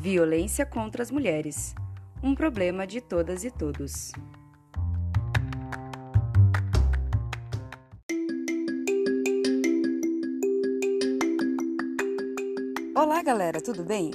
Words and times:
Violência 0.00 0.64
contra 0.64 1.02
as 1.02 1.10
mulheres 1.10 1.74
um 2.22 2.32
problema 2.32 2.86
de 2.86 3.00
todas 3.00 3.42
e 3.42 3.50
todos. 3.50 4.12
Olá, 12.94 13.22
galera, 13.22 13.60
tudo 13.60 13.84
bem? 13.84 14.10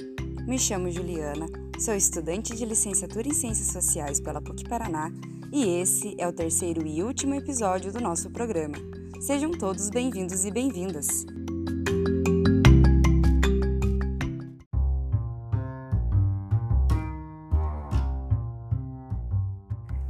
Me 0.46 0.58
chamo 0.58 0.90
Juliana, 0.90 1.46
sou 1.78 1.94
estudante 1.94 2.54
de 2.54 2.64
licenciatura 2.64 3.28
em 3.28 3.34
Ciências 3.34 3.68
Sociais 3.68 4.20
pela 4.20 4.40
PUC 4.40 4.66
Paraná 4.66 5.10
e 5.52 5.80
esse 5.80 6.14
é 6.18 6.26
o 6.26 6.32
terceiro 6.32 6.86
e 6.86 7.02
último 7.02 7.34
episódio 7.34 7.92
do 7.92 8.00
nosso 8.00 8.30
programa. 8.30 8.76
Sejam 9.20 9.50
todos 9.50 9.90
bem-vindos 9.90 10.46
e 10.46 10.50
bem-vindas! 10.50 11.26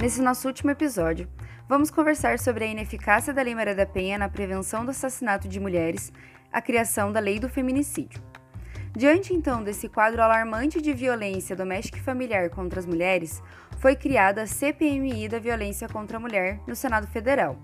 Nesse 0.05 0.21
nosso 0.21 0.47
último 0.47 0.69
episódio, 0.69 1.27
vamos 1.67 1.89
conversar 1.89 2.37
sobre 2.37 2.63
a 2.63 2.67
ineficácia 2.67 3.33
da 3.33 3.41
Lei 3.41 3.55
Maria 3.55 3.73
da 3.73 3.87
Penha 3.87 4.19
na 4.19 4.29
prevenção 4.29 4.85
do 4.85 4.91
assassinato 4.91 5.47
de 5.47 5.59
mulheres, 5.59 6.13
a 6.53 6.61
criação 6.61 7.11
da 7.11 7.19
Lei 7.19 7.39
do 7.39 7.49
Feminicídio. 7.49 8.21
Diante 8.95 9.33
então 9.33 9.63
desse 9.63 9.89
quadro 9.89 10.21
alarmante 10.21 10.79
de 10.79 10.93
violência 10.93 11.55
doméstica 11.55 11.97
e 11.97 12.03
familiar 12.03 12.51
contra 12.51 12.79
as 12.79 12.85
mulheres, 12.85 13.41
foi 13.79 13.95
criada 13.95 14.43
a 14.43 14.45
CPMI 14.45 15.27
da 15.27 15.39
Violência 15.39 15.89
contra 15.89 16.17
a 16.17 16.19
Mulher 16.19 16.59
no 16.67 16.75
Senado 16.75 17.07
Federal. 17.07 17.57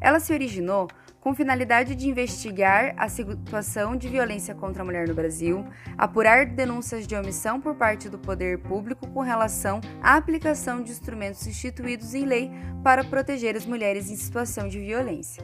Ela 0.00 0.18
se 0.18 0.32
originou 0.32 0.88
com 1.20 1.34
finalidade 1.34 1.94
de 1.94 2.08
investigar 2.08 2.94
a 2.96 3.08
situação 3.08 3.96
de 3.96 4.08
violência 4.08 4.54
contra 4.54 4.82
a 4.82 4.84
mulher 4.84 5.08
no 5.08 5.14
Brasil, 5.14 5.66
apurar 5.98 6.46
denúncias 6.46 7.06
de 7.06 7.16
omissão 7.16 7.60
por 7.60 7.74
parte 7.74 8.08
do 8.08 8.18
poder 8.18 8.58
público 8.58 9.08
com 9.08 9.20
relação 9.20 9.80
à 10.02 10.16
aplicação 10.16 10.82
de 10.82 10.90
instrumentos 10.90 11.46
instituídos 11.46 12.14
em 12.14 12.24
lei 12.24 12.50
para 12.82 13.04
proteger 13.04 13.56
as 13.56 13.66
mulheres 13.66 14.10
em 14.10 14.16
situação 14.16 14.68
de 14.68 14.78
violência. 14.78 15.42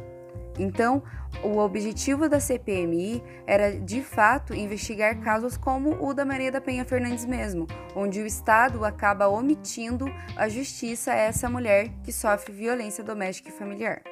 Então, 0.58 1.02
o 1.42 1.58
objetivo 1.58 2.28
da 2.28 2.38
CPMI 2.38 3.22
era, 3.46 3.78
de 3.80 4.02
fato, 4.02 4.54
investigar 4.54 5.18
casos 5.20 5.56
como 5.56 5.96
o 6.04 6.12
da 6.12 6.24
Maria 6.24 6.52
da 6.52 6.60
Penha 6.60 6.84
Fernandes 6.84 7.24
mesmo, 7.24 7.66
onde 7.96 8.20
o 8.20 8.26
Estado 8.26 8.84
acaba 8.84 9.28
omitindo 9.28 10.06
a 10.36 10.48
justiça 10.48 11.12
a 11.12 11.16
essa 11.16 11.48
mulher 11.48 11.88
que 12.04 12.12
sofre 12.12 12.52
violência 12.52 13.02
doméstica 13.02 13.48
e 13.48 13.52
familiar. 13.52 14.02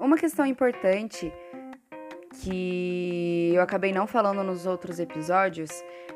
Uma 0.00 0.16
questão 0.16 0.46
importante 0.46 1.30
que 2.42 3.52
eu 3.54 3.60
acabei 3.60 3.92
não 3.92 4.06
falando 4.06 4.42
nos 4.42 4.64
outros 4.64 4.98
episódios 4.98 5.68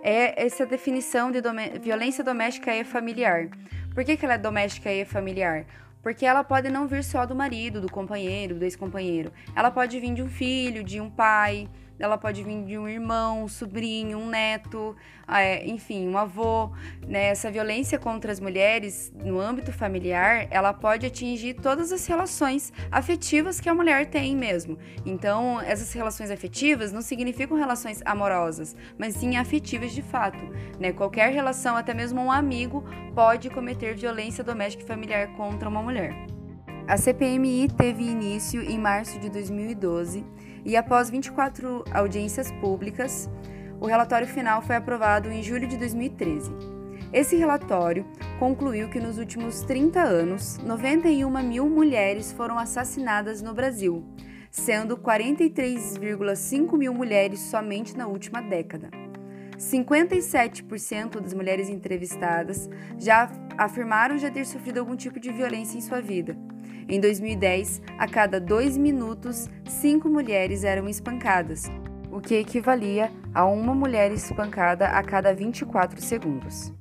é 0.02 0.42
essa 0.42 0.64
definição 0.64 1.30
de 1.30 1.38
violência 1.82 2.24
doméstica 2.24 2.74
e 2.74 2.82
familiar. 2.82 3.50
Por 3.94 4.02
que, 4.02 4.16
que 4.16 4.24
ela 4.24 4.34
é 4.34 4.38
doméstica 4.38 4.90
e 4.90 5.04
familiar? 5.04 5.66
Porque 6.02 6.24
ela 6.24 6.42
pode 6.42 6.70
não 6.70 6.86
vir 6.86 7.04
só 7.04 7.26
do 7.26 7.34
marido, 7.34 7.78
do 7.78 7.92
companheiro, 7.92 8.54
do 8.54 8.64
ex-companheiro. 8.64 9.30
Ela 9.54 9.70
pode 9.70 10.00
vir 10.00 10.14
de 10.14 10.22
um 10.22 10.30
filho, 10.30 10.82
de 10.82 10.98
um 10.98 11.10
pai, 11.10 11.68
ela 11.98 12.18
pode 12.18 12.42
vir 12.42 12.64
de 12.64 12.78
um 12.78 12.88
irmão, 12.88 13.44
um 13.44 13.48
sobrinho, 13.48 14.18
um 14.18 14.28
neto, 14.28 14.96
é, 15.28 15.66
enfim, 15.66 16.08
um 16.08 16.18
avô. 16.18 16.70
Né? 17.06 17.26
Essa 17.26 17.50
violência 17.50 17.98
contra 17.98 18.32
as 18.32 18.40
mulheres 18.40 19.12
no 19.14 19.38
âmbito 19.40 19.72
familiar, 19.72 20.46
ela 20.50 20.72
pode 20.72 21.06
atingir 21.06 21.54
todas 21.54 21.92
as 21.92 22.06
relações 22.06 22.72
afetivas 22.90 23.60
que 23.60 23.68
a 23.68 23.74
mulher 23.74 24.06
tem 24.06 24.36
mesmo. 24.36 24.78
Então, 25.06 25.60
essas 25.60 25.92
relações 25.92 26.30
afetivas 26.30 26.92
não 26.92 27.02
significam 27.02 27.56
relações 27.56 28.02
amorosas, 28.04 28.74
mas 28.98 29.14
sim 29.14 29.36
afetivas 29.36 29.92
de 29.92 30.02
fato. 30.02 30.44
Né? 30.78 30.92
Qualquer 30.92 31.32
relação, 31.32 31.76
até 31.76 31.94
mesmo 31.94 32.20
um 32.20 32.30
amigo, 32.30 32.84
pode 33.14 33.50
cometer 33.50 33.94
violência 33.94 34.42
doméstica 34.42 34.82
e 34.82 34.86
familiar 34.86 35.28
contra 35.36 35.68
uma 35.68 35.82
mulher. 35.82 36.14
A 36.86 36.98
CPMI 36.98 37.68
teve 37.68 38.02
início 38.02 38.60
em 38.60 38.78
março 38.78 39.18
de 39.18 39.30
2012 39.30 40.22
e, 40.64 40.76
após 40.76 41.10
24 41.10 41.84
audiências 41.92 42.50
públicas, 42.52 43.28
o 43.80 43.86
relatório 43.86 44.26
final 44.26 44.62
foi 44.62 44.76
aprovado 44.76 45.30
em 45.30 45.42
julho 45.42 45.66
de 45.66 45.76
2013. 45.76 46.50
Esse 47.12 47.36
relatório 47.36 48.04
concluiu 48.38 48.88
que 48.88 48.98
nos 48.98 49.18
últimos 49.18 49.60
30 49.62 50.00
anos, 50.00 50.58
91 50.58 51.30
mil 51.42 51.68
mulheres 51.68 52.32
foram 52.32 52.58
assassinadas 52.58 53.40
no 53.40 53.54
Brasil, 53.54 54.04
sendo 54.50 54.96
43,5 54.96 56.76
mil 56.76 56.94
mulheres 56.94 57.40
somente 57.40 57.96
na 57.96 58.06
última 58.06 58.40
década. 58.40 58.90
57% 59.56 61.20
das 61.20 61.32
mulheres 61.32 61.68
entrevistadas 61.68 62.68
já 62.98 63.30
afirmaram 63.56 64.18
já 64.18 64.30
ter 64.30 64.44
sofrido 64.44 64.78
algum 64.78 64.96
tipo 64.96 65.20
de 65.20 65.30
violência 65.30 65.78
em 65.78 65.80
sua 65.80 66.00
vida. 66.00 66.36
Em 66.86 67.00
2010, 67.00 67.80
a 67.98 68.06
cada 68.06 68.38
dois 68.38 68.76
minutos, 68.76 69.48
cinco 69.66 70.08
mulheres 70.08 70.64
eram 70.64 70.86
espancadas, 70.86 71.64
o 72.12 72.20
que 72.20 72.34
equivalia 72.34 73.10
a 73.32 73.46
uma 73.46 73.74
mulher 73.74 74.12
espancada 74.12 74.88
a 74.88 75.02
cada 75.02 75.34
24 75.34 76.02
segundos. 76.02 76.72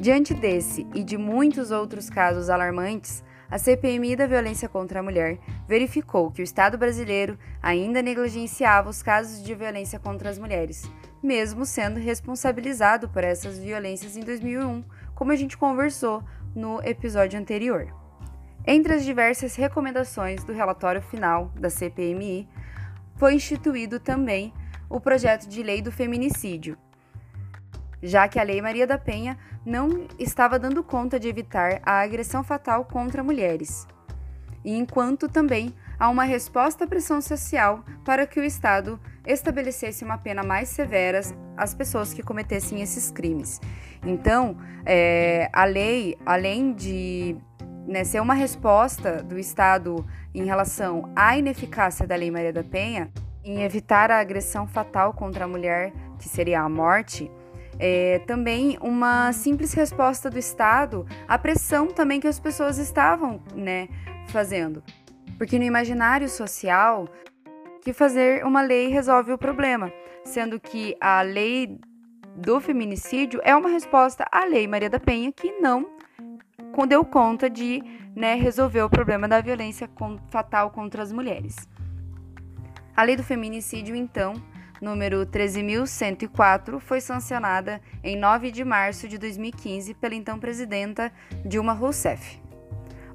Diante 0.00 0.34
desse 0.34 0.84
e 0.92 1.04
de 1.04 1.16
muitos 1.16 1.70
outros 1.70 2.10
casos 2.10 2.50
alarmantes, 2.50 3.22
a 3.48 3.56
CPMI 3.56 4.16
da 4.16 4.26
Violência 4.26 4.68
contra 4.68 4.98
a 4.98 5.02
Mulher 5.02 5.38
verificou 5.68 6.32
que 6.32 6.42
o 6.42 6.44
Estado 6.44 6.76
brasileiro 6.76 7.38
ainda 7.62 8.02
negligenciava 8.02 8.90
os 8.90 9.00
casos 9.00 9.44
de 9.44 9.54
violência 9.54 10.00
contra 10.00 10.28
as 10.28 10.40
mulheres, 10.40 10.90
mesmo 11.22 11.64
sendo 11.64 12.00
responsabilizado 12.00 13.08
por 13.08 13.22
essas 13.22 13.58
violências 13.58 14.16
em 14.16 14.24
2001, 14.24 14.82
como 15.14 15.30
a 15.30 15.36
gente 15.36 15.56
conversou 15.56 16.20
no 16.52 16.82
episódio 16.82 17.38
anterior. 17.38 18.03
Entre 18.66 18.94
as 18.94 19.04
diversas 19.04 19.54
recomendações 19.56 20.42
do 20.42 20.52
relatório 20.52 21.02
final 21.02 21.50
da 21.54 21.68
CPMI, 21.68 22.48
foi 23.16 23.34
instituído 23.34 24.00
também 24.00 24.54
o 24.88 24.98
projeto 24.98 25.46
de 25.46 25.62
lei 25.62 25.82
do 25.82 25.92
feminicídio, 25.92 26.76
já 28.02 28.26
que 28.26 28.38
a 28.38 28.42
Lei 28.42 28.62
Maria 28.62 28.86
da 28.86 28.96
Penha 28.96 29.36
não 29.66 30.06
estava 30.18 30.58
dando 30.58 30.82
conta 30.82 31.20
de 31.20 31.28
evitar 31.28 31.80
a 31.84 32.00
agressão 32.00 32.42
fatal 32.42 32.84
contra 32.86 33.22
mulheres, 33.22 33.86
e 34.64 34.74
enquanto 34.74 35.28
também 35.28 35.74
há 35.98 36.08
uma 36.08 36.24
resposta 36.24 36.84
à 36.84 36.86
pressão 36.86 37.20
social 37.20 37.84
para 38.04 38.26
que 38.26 38.40
o 38.40 38.44
Estado 38.44 38.98
estabelecesse 39.26 40.04
uma 40.04 40.18
pena 40.18 40.42
mais 40.42 40.70
severa 40.70 41.20
às 41.56 41.74
pessoas 41.74 42.12
que 42.12 42.22
cometessem 42.22 42.80
esses 42.80 43.10
crimes. 43.10 43.60
Então, 44.02 44.56
é, 44.84 45.48
a 45.52 45.64
lei, 45.64 46.16
além 46.26 46.72
de 46.74 47.36
né, 47.86 48.04
ser 48.04 48.20
uma 48.20 48.34
resposta 48.34 49.22
do 49.22 49.38
Estado 49.38 50.04
em 50.34 50.44
relação 50.44 51.12
à 51.14 51.36
ineficácia 51.36 52.06
da 52.06 52.16
Lei 52.16 52.30
Maria 52.30 52.52
da 52.52 52.64
Penha, 52.64 53.10
em 53.44 53.62
evitar 53.62 54.10
a 54.10 54.18
agressão 54.18 54.66
fatal 54.66 55.12
contra 55.12 55.44
a 55.44 55.48
mulher, 55.48 55.92
que 56.18 56.28
seria 56.28 56.62
a 56.62 56.68
morte, 56.68 57.30
é, 57.78 58.20
também 58.20 58.78
uma 58.80 59.32
simples 59.32 59.72
resposta 59.72 60.30
do 60.30 60.38
Estado 60.38 61.06
à 61.28 61.38
pressão 61.38 61.88
também 61.88 62.20
que 62.20 62.28
as 62.28 62.38
pessoas 62.38 62.78
estavam 62.78 63.42
né, 63.54 63.88
fazendo. 64.28 64.82
Porque 65.36 65.58
no 65.58 65.64
imaginário 65.64 66.28
social, 66.28 67.08
que 67.82 67.92
fazer 67.92 68.44
uma 68.46 68.62
lei 68.62 68.88
resolve 68.88 69.32
o 69.32 69.38
problema, 69.38 69.92
sendo 70.24 70.58
que 70.58 70.96
a 71.00 71.20
lei 71.22 71.78
do 72.36 72.60
feminicídio 72.60 73.40
é 73.44 73.54
uma 73.54 73.68
resposta 73.68 74.26
à 74.30 74.44
lei 74.44 74.66
Maria 74.66 74.90
da 74.90 74.98
Penha 74.98 75.30
que 75.30 75.52
não 75.60 75.93
deu 76.86 77.04
conta 77.04 77.48
de 77.48 77.80
né, 78.16 78.34
resolver 78.34 78.82
o 78.82 78.90
problema 78.90 79.28
da 79.28 79.40
violência 79.40 79.88
fatal 80.28 80.70
contra 80.70 81.02
as 81.02 81.12
mulheres. 81.12 81.56
A 82.96 83.02
lei 83.02 83.16
do 83.16 83.22
feminicídio, 83.22 83.94
então, 83.94 84.34
número 84.80 85.24
13.104, 85.26 86.78
foi 86.80 87.00
sancionada 87.00 87.80
em 88.02 88.16
9 88.16 88.50
de 88.50 88.64
março 88.64 89.08
de 89.08 89.18
2015 89.18 89.94
pela 89.94 90.14
então 90.14 90.38
presidenta 90.38 91.12
Dilma 91.44 91.72
Rousseff. 91.72 92.40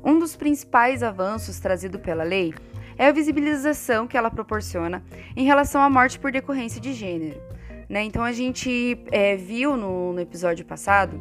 Um 0.03 0.17
dos 0.17 0.35
principais 0.35 1.03
avanços 1.03 1.59
trazido 1.59 1.99
pela 1.99 2.23
lei 2.23 2.53
é 2.97 3.07
a 3.07 3.11
visibilização 3.11 4.07
que 4.07 4.17
ela 4.17 4.31
proporciona 4.31 5.03
em 5.35 5.45
relação 5.45 5.81
à 5.81 5.89
morte 5.89 6.19
por 6.19 6.31
decorrência 6.31 6.81
de 6.81 6.93
gênero. 6.93 7.41
Né? 7.89 8.03
Então 8.03 8.23
a 8.23 8.31
gente 8.31 9.01
é, 9.11 9.35
viu 9.35 9.75
no, 9.75 10.13
no 10.13 10.19
episódio 10.19 10.65
passado 10.65 11.19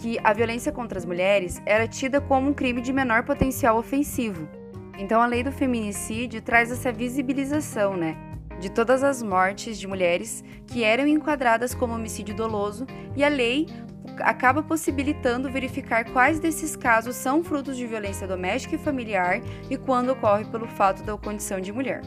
que 0.00 0.18
a 0.24 0.32
violência 0.32 0.72
contra 0.72 0.98
as 0.98 1.04
mulheres 1.04 1.60
era 1.66 1.86
tida 1.86 2.22
como 2.22 2.48
um 2.48 2.54
crime 2.54 2.80
de 2.80 2.90
menor 2.90 3.22
potencial 3.22 3.76
ofensivo. 3.76 4.48
Então 4.98 5.20
a 5.20 5.26
lei 5.26 5.42
do 5.42 5.52
feminicídio 5.52 6.40
traz 6.40 6.72
essa 6.72 6.90
visibilização, 6.90 7.96
né? 7.96 8.16
de 8.60 8.70
todas 8.70 9.02
as 9.02 9.22
mortes 9.22 9.78
de 9.78 9.86
mulheres 9.86 10.44
que 10.66 10.84
eram 10.84 11.06
enquadradas 11.06 11.74
como 11.74 11.94
homicídio 11.94 12.34
doloso 12.34 12.86
e 13.16 13.24
a 13.24 13.28
lei 13.28 13.66
acaba 14.18 14.62
possibilitando 14.62 15.50
verificar 15.50 16.04
quais 16.12 16.38
desses 16.38 16.76
casos 16.76 17.16
são 17.16 17.42
frutos 17.42 17.76
de 17.76 17.86
violência 17.86 18.28
doméstica 18.28 18.76
e 18.76 18.78
familiar 18.78 19.40
e 19.70 19.78
quando 19.78 20.10
ocorre 20.10 20.44
pelo 20.44 20.66
fato 20.66 21.02
da 21.02 21.16
condição 21.16 21.58
de 21.58 21.72
mulher. 21.72 22.02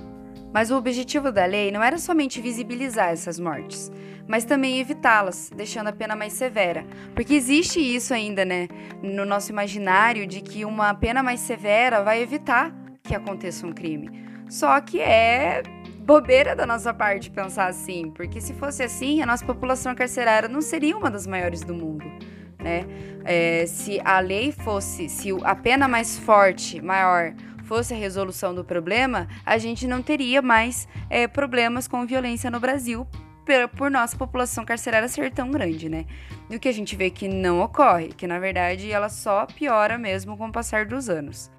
Mas 0.53 0.69
o 0.69 0.77
objetivo 0.77 1.31
da 1.31 1.45
lei 1.45 1.71
não 1.71 1.81
era 1.81 1.97
somente 1.97 2.39
visibilizar 2.39 3.09
essas 3.09 3.39
mortes, 3.39 3.91
mas 4.27 4.45
também 4.45 4.79
evitá-las, 4.79 5.51
deixando 5.55 5.87
a 5.87 5.93
pena 5.93 6.15
mais 6.15 6.33
severa. 6.33 6.85
Porque 7.15 7.33
existe 7.33 7.79
isso 7.79 8.13
ainda, 8.13 8.45
né, 8.45 8.67
no 9.01 9.25
nosso 9.25 9.51
imaginário 9.51 10.27
de 10.27 10.41
que 10.41 10.63
uma 10.63 10.93
pena 10.93 11.23
mais 11.23 11.39
severa 11.39 12.03
vai 12.03 12.21
evitar 12.21 12.71
que 13.01 13.15
aconteça 13.15 13.65
um 13.65 13.73
crime. 13.73 14.23
Só 14.47 14.79
que 14.79 15.01
é 15.01 15.63
bobeira 15.99 16.55
da 16.55 16.65
nossa 16.65 16.93
parte 16.93 17.31
pensar 17.31 17.67
assim, 17.67 18.11
porque 18.11 18.39
se 18.39 18.53
fosse 18.53 18.83
assim, 18.83 19.21
a 19.21 19.25
nossa 19.25 19.45
população 19.45 19.95
carcerária 19.95 20.47
não 20.47 20.61
seria 20.61 20.95
uma 20.95 21.09
das 21.09 21.25
maiores 21.25 21.61
do 21.61 21.73
mundo. 21.73 22.05
Né? 22.59 22.85
É, 23.25 23.65
se 23.65 23.99
a 24.03 24.19
lei 24.19 24.51
fosse, 24.51 25.09
se 25.09 25.29
a 25.43 25.55
pena 25.55 25.87
mais 25.87 26.17
forte, 26.17 26.81
maior, 26.81 27.33
fosse 27.63 27.93
a 27.93 27.97
resolução 27.97 28.53
do 28.53 28.63
problema, 28.63 29.27
a 29.45 29.57
gente 29.57 29.87
não 29.87 30.01
teria 30.01 30.41
mais 30.41 30.87
é, 31.09 31.27
problemas 31.27 31.87
com 31.87 32.05
violência 32.05 32.51
no 32.51 32.59
Brasil 32.59 33.07
por, 33.45 33.77
por 33.77 33.91
nossa 33.91 34.17
população 34.17 34.65
carcerária 34.65 35.07
ser 35.07 35.31
tão 35.31 35.51
grande, 35.51 35.89
né? 35.89 36.05
E 36.49 36.55
o 36.55 36.59
que 36.59 36.69
a 36.69 36.73
gente 36.73 36.95
vê 36.95 37.09
que 37.09 37.27
não 37.27 37.61
ocorre, 37.61 38.09
que 38.09 38.27
na 38.27 38.39
verdade 38.39 38.91
ela 38.91 39.09
só 39.09 39.45
piora 39.45 39.97
mesmo 39.97 40.37
com 40.37 40.47
o 40.47 40.51
passar 40.51 40.85
dos 40.85 41.09
anos. 41.09 41.51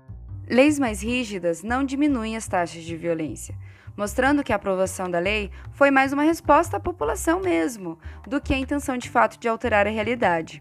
Leis 0.49 0.79
mais 0.79 1.03
rígidas 1.03 1.63
não 1.63 1.85
diminuem 1.85 2.37
as 2.37 2.47
taxas 2.47 2.85
de 2.85 2.97
violência, 2.97 3.57
mostrando 3.97 4.45
que 4.45 4.53
a 4.53 4.57
aprovação 4.57 5.11
da 5.11 5.19
lei 5.19 5.51
foi 5.73 5.91
mais 5.91 6.13
uma 6.13 6.23
resposta 6.23 6.77
à 6.77 6.81
população 6.81 7.41
mesmo, 7.41 7.99
do 8.27 8.41
que 8.41 8.53
a 8.53 8.59
intenção 8.59 8.99
de 8.99 9.09
fato 9.09 9.39
de 9.39 9.49
alterar 9.49 9.87
a 9.87 9.91
realidade 9.91 10.61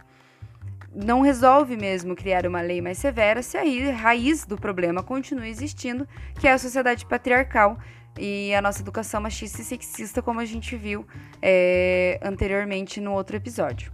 não 0.95 1.21
resolve 1.21 1.75
mesmo 1.75 2.15
criar 2.15 2.45
uma 2.45 2.61
lei 2.61 2.81
mais 2.81 2.97
severa 2.97 3.41
se 3.41 3.57
a 3.57 3.63
raiz 3.93 4.45
do 4.45 4.55
problema 4.55 5.01
continua 5.01 5.47
existindo, 5.47 6.07
que 6.39 6.47
é 6.47 6.51
a 6.51 6.57
sociedade 6.57 7.05
patriarcal 7.05 7.77
e 8.17 8.53
a 8.53 8.61
nossa 8.61 8.81
educação 8.81 9.21
machista 9.21 9.61
e 9.61 9.65
sexista, 9.65 10.21
como 10.21 10.39
a 10.39 10.45
gente 10.45 10.75
viu 10.75 11.05
é, 11.41 12.19
anteriormente 12.21 13.01
no 13.01 13.13
outro 13.13 13.35
episódio. 13.35 13.91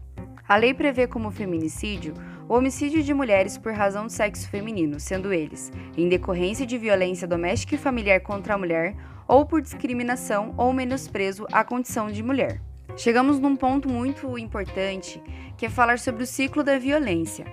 A 0.48 0.56
lei 0.56 0.74
prevê 0.74 1.08
como 1.08 1.32
feminicídio 1.32 2.14
o 2.48 2.56
homicídio 2.56 3.04
de 3.04 3.14
mulheres 3.14 3.58
por 3.58 3.72
razão 3.72 4.08
do 4.08 4.12
sexo 4.12 4.50
feminino, 4.50 5.00
sendo 5.00 5.32
eles 5.32 5.72
em 5.96 6.10
decorrência 6.10 6.66
de 6.66 6.78
violência 6.78 7.28
doméstica 7.28 7.76
e 7.76 7.78
familiar 7.78 8.20
contra 8.22 8.56
a 8.56 8.58
mulher 8.58 8.96
ou 9.28 9.46
por 9.46 9.62
discriminação 9.62 10.56
ou 10.58 10.74
menosprezo 10.74 11.46
à 11.52 11.64
condição 11.64 12.12
de 12.12 12.24
mulher. 12.24 12.60
Chegamos 12.98 13.40
num 13.40 13.56
ponto 13.56 13.88
muito 13.90 14.38
importante, 14.38 15.22
que 15.58 15.66
é 15.66 15.70
falar 15.70 16.00
sobre 16.00 16.24
o 16.24 16.28
ciclo 16.28 16.64
da 16.64 16.78
violência. 16.78 17.46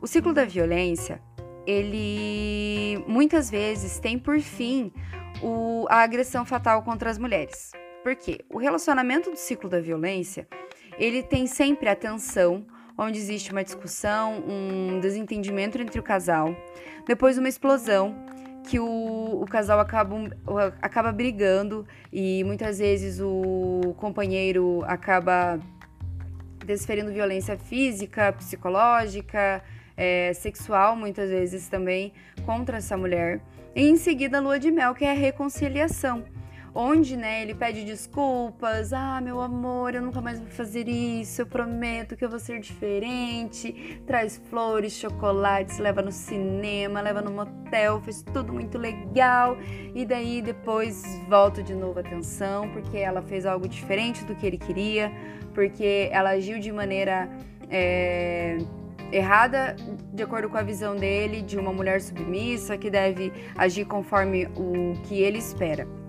O 0.00 0.06
ciclo 0.06 0.32
da 0.32 0.44
violência, 0.44 1.20
ele 1.66 3.04
muitas 3.06 3.50
vezes 3.50 3.98
tem 3.98 4.18
por 4.18 4.40
fim 4.40 4.92
o, 5.42 5.86
a 5.88 6.02
agressão 6.02 6.44
fatal 6.44 6.82
contra 6.82 7.10
as 7.10 7.18
mulheres. 7.18 7.72
Por 8.02 8.16
quê? 8.16 8.44
O 8.50 8.58
relacionamento 8.58 9.30
do 9.30 9.36
ciclo 9.36 9.68
da 9.68 9.80
violência, 9.80 10.48
ele 10.98 11.22
tem 11.22 11.46
sempre 11.46 11.88
a 11.88 11.94
tensão, 11.94 12.66
onde 12.98 13.18
existe 13.18 13.52
uma 13.52 13.62
discussão, 13.62 14.42
um 14.46 14.98
desentendimento 15.00 15.80
entre 15.80 16.00
o 16.00 16.02
casal, 16.02 16.54
depois 17.06 17.38
uma 17.38 17.48
explosão, 17.48 18.14
que 18.64 18.78
o, 18.78 19.42
o 19.42 19.46
casal 19.46 19.80
acaba, 19.80 20.16
acaba 20.80 21.12
brigando 21.12 21.86
e 22.12 22.42
muitas 22.44 22.78
vezes 22.78 23.20
o 23.20 23.94
companheiro 23.98 24.82
acaba 24.86 25.58
desferindo 26.64 27.12
violência 27.12 27.58
física, 27.58 28.32
psicológica, 28.32 29.62
é, 29.96 30.32
sexual, 30.32 30.96
muitas 30.96 31.28
vezes 31.28 31.68
também, 31.68 32.12
contra 32.46 32.78
essa 32.78 32.96
mulher. 32.96 33.40
E 33.74 33.88
em 33.88 33.96
seguida, 33.96 34.38
a 34.38 34.40
lua 34.40 34.58
de 34.58 34.70
mel, 34.70 34.94
que 34.94 35.04
é 35.04 35.10
a 35.10 35.14
reconciliação 35.14 36.24
onde, 36.74 37.16
né, 37.16 37.42
ele 37.42 37.54
pede 37.54 37.84
desculpas. 37.84 38.92
Ah, 38.92 39.20
meu 39.20 39.40
amor, 39.40 39.94
eu 39.94 40.02
nunca 40.02 40.20
mais 40.20 40.38
vou 40.38 40.48
fazer 40.48 40.88
isso. 40.88 41.42
Eu 41.42 41.46
prometo 41.46 42.16
que 42.16 42.24
eu 42.24 42.30
vou 42.30 42.38
ser 42.38 42.60
diferente. 42.60 44.02
Traz 44.06 44.40
flores, 44.48 44.92
chocolates, 44.92 45.78
leva 45.78 46.02
no 46.02 46.12
cinema, 46.12 47.00
leva 47.00 47.20
no 47.20 47.30
motel, 47.30 48.00
fez 48.00 48.22
tudo 48.22 48.52
muito 48.52 48.78
legal. 48.78 49.56
E 49.94 50.04
daí 50.04 50.40
depois 50.40 51.02
volta 51.28 51.62
de 51.62 51.74
novo 51.74 51.98
a 51.98 52.02
atenção, 52.02 52.68
porque 52.70 52.96
ela 52.96 53.22
fez 53.22 53.44
algo 53.44 53.68
diferente 53.68 54.24
do 54.24 54.34
que 54.34 54.46
ele 54.46 54.58
queria, 54.58 55.12
porque 55.54 56.08
ela 56.10 56.30
agiu 56.30 56.58
de 56.58 56.72
maneira 56.72 57.28
é, 57.68 58.58
errada 59.12 59.76
de 60.12 60.22
acordo 60.22 60.48
com 60.48 60.56
a 60.56 60.62
visão 60.62 60.96
dele 60.96 61.42
de 61.42 61.58
uma 61.58 61.72
mulher 61.72 62.00
submissa 62.00 62.78
que 62.78 62.90
deve 62.90 63.32
agir 63.56 63.84
conforme 63.84 64.46
o 64.56 64.94
que 65.04 65.20
ele 65.20 65.38
espera. 65.38 66.01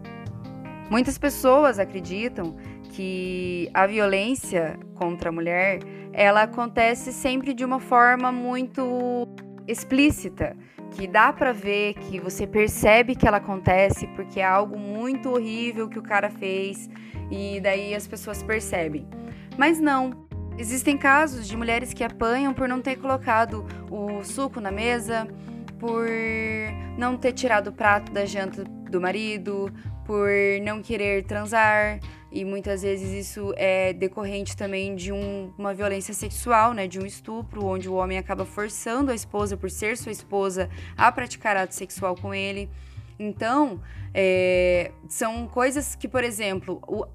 Muitas 0.89 1.18
pessoas 1.18 1.80
acreditam 1.80 2.56
que 2.91 3.69
a 3.74 3.88
violência 3.88 4.80
contra 4.95 5.30
a 5.30 5.31
mulher, 5.31 5.80
ela 6.12 6.44
acontece 6.44 7.12
sempre 7.12 7.53
de 7.53 7.65
uma 7.65 7.80
forma 7.80 8.31
muito 8.31 9.27
explícita, 9.68 10.56
que 10.91 11.07
dá 11.07 11.33
para 11.33 11.51
ver, 11.51 11.95
que 11.95 12.19
você 12.19 12.45
percebe 12.45 13.15
que 13.15 13.27
ela 13.27 13.38
acontece 13.38 14.06
porque 14.15 14.39
é 14.39 14.45
algo 14.45 14.77
muito 14.77 15.31
horrível 15.31 15.89
que 15.89 15.97
o 15.97 16.03
cara 16.03 16.30
fez 16.30 16.88
e 17.31 17.59
daí 17.59 17.95
as 17.95 18.07
pessoas 18.07 18.44
percebem. 18.44 19.07
Mas 19.57 19.80
não. 19.80 20.24
Existem 20.56 20.95
casos 20.95 21.47
de 21.47 21.57
mulheres 21.57 21.94
que 21.94 22.03
apanham 22.03 22.53
por 22.53 22.68
não 22.69 22.80
ter 22.80 22.97
colocado 22.97 23.65
o 23.89 24.24
suco 24.24 24.62
na 24.62 24.69
mesa, 24.69 25.27
por 25.80 26.07
não 26.95 27.18
ter 27.18 27.33
tirado 27.33 27.69
o 27.69 27.74
prato 27.74 28.12
da 28.12 28.24
janta 28.24 28.63
do 28.94 29.01
marido, 29.01 29.72
por 30.06 30.30
não 30.62 30.81
querer 30.81 31.24
transar 31.24 32.00
e 32.34 32.44
muitas 32.44 32.81
vezes 32.81 33.28
isso 33.28 33.54
é 33.56 33.94
decorrente 33.94 34.57
também 34.57 34.95
de 34.95 35.12
um, 35.12 35.54
uma 35.56 35.72
violência 35.72 36.16
sexual, 36.16 36.74
né, 36.74 36.88
de 36.88 37.00
um 37.00 37.06
estupro, 37.06 37.63
onde 37.63 37.88
o 37.88 37.94
homem 37.94 38.18
acaba 38.18 38.44
forçando 38.44 39.12
a 39.12 39.16
esposa, 39.16 39.56
por 39.56 39.69
ser 39.69 39.95
sua 39.98 40.12
esposa, 40.12 40.68
a 40.98 41.12
praticar 41.12 41.56
ato 41.56 41.75
sexual 41.75 42.16
com 42.16 42.34
ele. 42.34 42.72
Então, 43.19 43.80
é, 44.12 44.92
são 45.07 45.48
coisas 45.48 45.94
que, 45.94 46.07
por 46.07 46.24
exemplo, 46.24 46.81
o, 46.88 47.06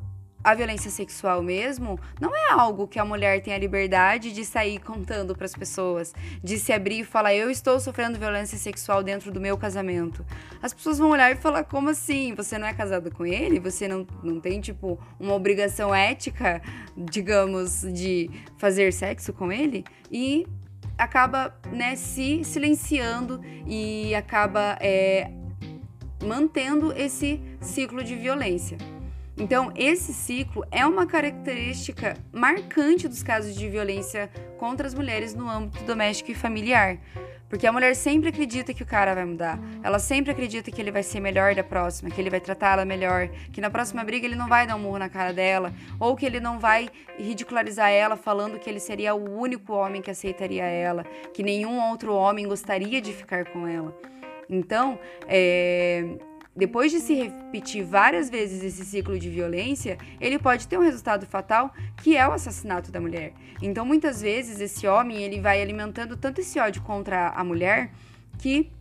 a 0.42 0.54
violência 0.54 0.90
sexual 0.90 1.42
mesmo 1.42 1.98
não 2.20 2.34
é 2.34 2.52
algo 2.52 2.86
que 2.86 2.98
a 2.98 3.04
mulher 3.04 3.42
tem 3.42 3.52
a 3.52 3.58
liberdade 3.58 4.32
de 4.32 4.44
sair 4.44 4.78
contando 4.78 5.34
para 5.34 5.44
as 5.44 5.54
pessoas, 5.54 6.14
de 6.42 6.58
se 6.58 6.72
abrir 6.72 7.00
e 7.00 7.04
falar 7.04 7.34
eu 7.34 7.50
estou 7.50 7.78
sofrendo 7.80 8.18
violência 8.18 8.56
sexual 8.56 9.02
dentro 9.02 9.32
do 9.32 9.40
meu 9.40 9.58
casamento. 9.58 10.24
As 10.62 10.72
pessoas 10.72 10.98
vão 10.98 11.10
olhar 11.10 11.30
e 11.32 11.36
falar 11.36 11.64
como 11.64 11.90
assim? 11.90 12.34
Você 12.34 12.56
não 12.58 12.66
é 12.66 12.72
casado 12.72 13.10
com 13.10 13.26
ele? 13.26 13.58
Você 13.60 13.88
não, 13.88 14.06
não 14.22 14.40
tem 14.40 14.60
tipo 14.60 14.98
uma 15.18 15.34
obrigação 15.34 15.94
ética, 15.94 16.62
digamos, 16.96 17.82
de 17.82 18.30
fazer 18.56 18.92
sexo 18.92 19.32
com 19.32 19.52
ele? 19.52 19.84
E 20.10 20.46
acaba 20.96 21.54
né, 21.72 21.94
se 21.94 22.42
silenciando 22.44 23.40
e 23.66 24.14
acaba 24.14 24.76
é, 24.80 25.30
mantendo 26.24 26.92
esse 26.92 27.40
ciclo 27.60 28.02
de 28.02 28.16
violência. 28.16 28.76
Então, 29.38 29.72
esse 29.76 30.12
ciclo 30.12 30.64
é 30.70 30.84
uma 30.84 31.06
característica 31.06 32.16
marcante 32.32 33.06
dos 33.06 33.22
casos 33.22 33.54
de 33.54 33.68
violência 33.68 34.28
contra 34.58 34.86
as 34.86 34.94
mulheres 34.94 35.32
no 35.32 35.48
âmbito 35.48 35.84
doméstico 35.84 36.32
e 36.32 36.34
familiar. 36.34 36.98
Porque 37.48 37.66
a 37.66 37.72
mulher 37.72 37.94
sempre 37.94 38.28
acredita 38.28 38.74
que 38.74 38.82
o 38.82 38.86
cara 38.86 39.14
vai 39.14 39.24
mudar. 39.24 39.58
Ela 39.82 39.98
sempre 39.98 40.32
acredita 40.32 40.70
que 40.70 40.80
ele 40.82 40.90
vai 40.90 41.02
ser 41.02 41.20
melhor 41.20 41.54
da 41.54 41.64
próxima, 41.64 42.10
que 42.10 42.20
ele 42.20 42.28
vai 42.28 42.40
tratá-la 42.40 42.84
melhor, 42.84 43.28
que 43.52 43.60
na 43.60 43.70
próxima 43.70 44.04
briga 44.04 44.26
ele 44.26 44.36
não 44.36 44.48
vai 44.48 44.66
dar 44.66 44.76
um 44.76 44.80
murro 44.80 44.98
na 44.98 45.08
cara 45.08 45.32
dela, 45.32 45.72
ou 45.98 46.14
que 46.14 46.26
ele 46.26 46.40
não 46.40 46.58
vai 46.58 46.90
ridicularizar 47.16 47.90
ela 47.90 48.16
falando 48.16 48.58
que 48.58 48.68
ele 48.68 48.80
seria 48.80 49.14
o 49.14 49.38
único 49.38 49.72
homem 49.72 50.02
que 50.02 50.10
aceitaria 50.10 50.64
ela, 50.64 51.04
que 51.32 51.42
nenhum 51.42 51.80
outro 51.90 52.12
homem 52.12 52.46
gostaria 52.46 53.00
de 53.00 53.14
ficar 53.14 53.46
com 53.46 53.66
ela. 53.66 53.96
Então, 54.50 54.98
é, 55.26 56.18
depois 56.58 56.90
de 56.90 56.98
se 56.98 57.14
repetir 57.14 57.84
várias 57.84 58.28
vezes 58.28 58.64
esse 58.64 58.84
ciclo 58.84 59.16
de 59.16 59.30
violência, 59.30 59.96
ele 60.20 60.40
pode 60.40 60.66
ter 60.66 60.76
um 60.76 60.82
resultado 60.82 61.24
fatal, 61.24 61.72
que 62.02 62.16
é 62.16 62.26
o 62.26 62.32
assassinato 62.32 62.90
da 62.90 63.00
mulher. 63.00 63.32
Então, 63.62 63.86
muitas 63.86 64.20
vezes 64.20 64.58
esse 64.58 64.84
homem, 64.84 65.22
ele 65.22 65.40
vai 65.40 65.62
alimentando 65.62 66.16
tanto 66.16 66.40
esse 66.40 66.58
ódio 66.58 66.82
contra 66.82 67.28
a 67.28 67.44
mulher 67.44 67.92
que 68.38 68.72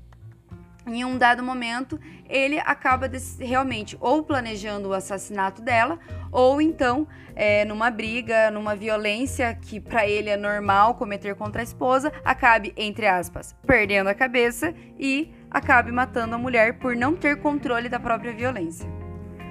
em 0.88 1.06
um 1.06 1.20
dado 1.20 1.44
momento 1.44 2.00
ele 2.28 2.58
acaba 2.60 3.12
realmente 3.40 3.96
ou 4.00 4.24
planejando 4.24 4.90
o 4.90 4.94
assassinato 4.94 5.62
dela 5.62 6.00
ou 6.32 6.60
então 6.62 7.08
é, 7.36 7.64
numa 7.66 7.92
briga, 7.92 8.50
numa 8.50 8.76
violência 8.76 9.54
que 9.54 9.80
para 9.80 10.08
ele 10.08 10.30
é 10.30 10.38
normal 10.38 10.96
cometer 10.96 11.36
contra 11.36 11.62
a 11.62 11.64
esposa, 11.64 12.12
acabe 12.24 12.74
entre 12.78 13.06
aspas 13.06 13.54
perdendo 13.68 14.08
a 14.08 14.16
cabeça 14.16 14.74
e 14.98 15.34
acabe 15.50 15.92
matando 15.92 16.36
a 16.36 16.38
mulher 16.38 16.80
por 16.80 16.96
não 16.96 17.16
ter 17.16 17.38
controle 17.38 17.90
da 17.90 18.00
própria 18.00 18.34
violência. 18.34 18.90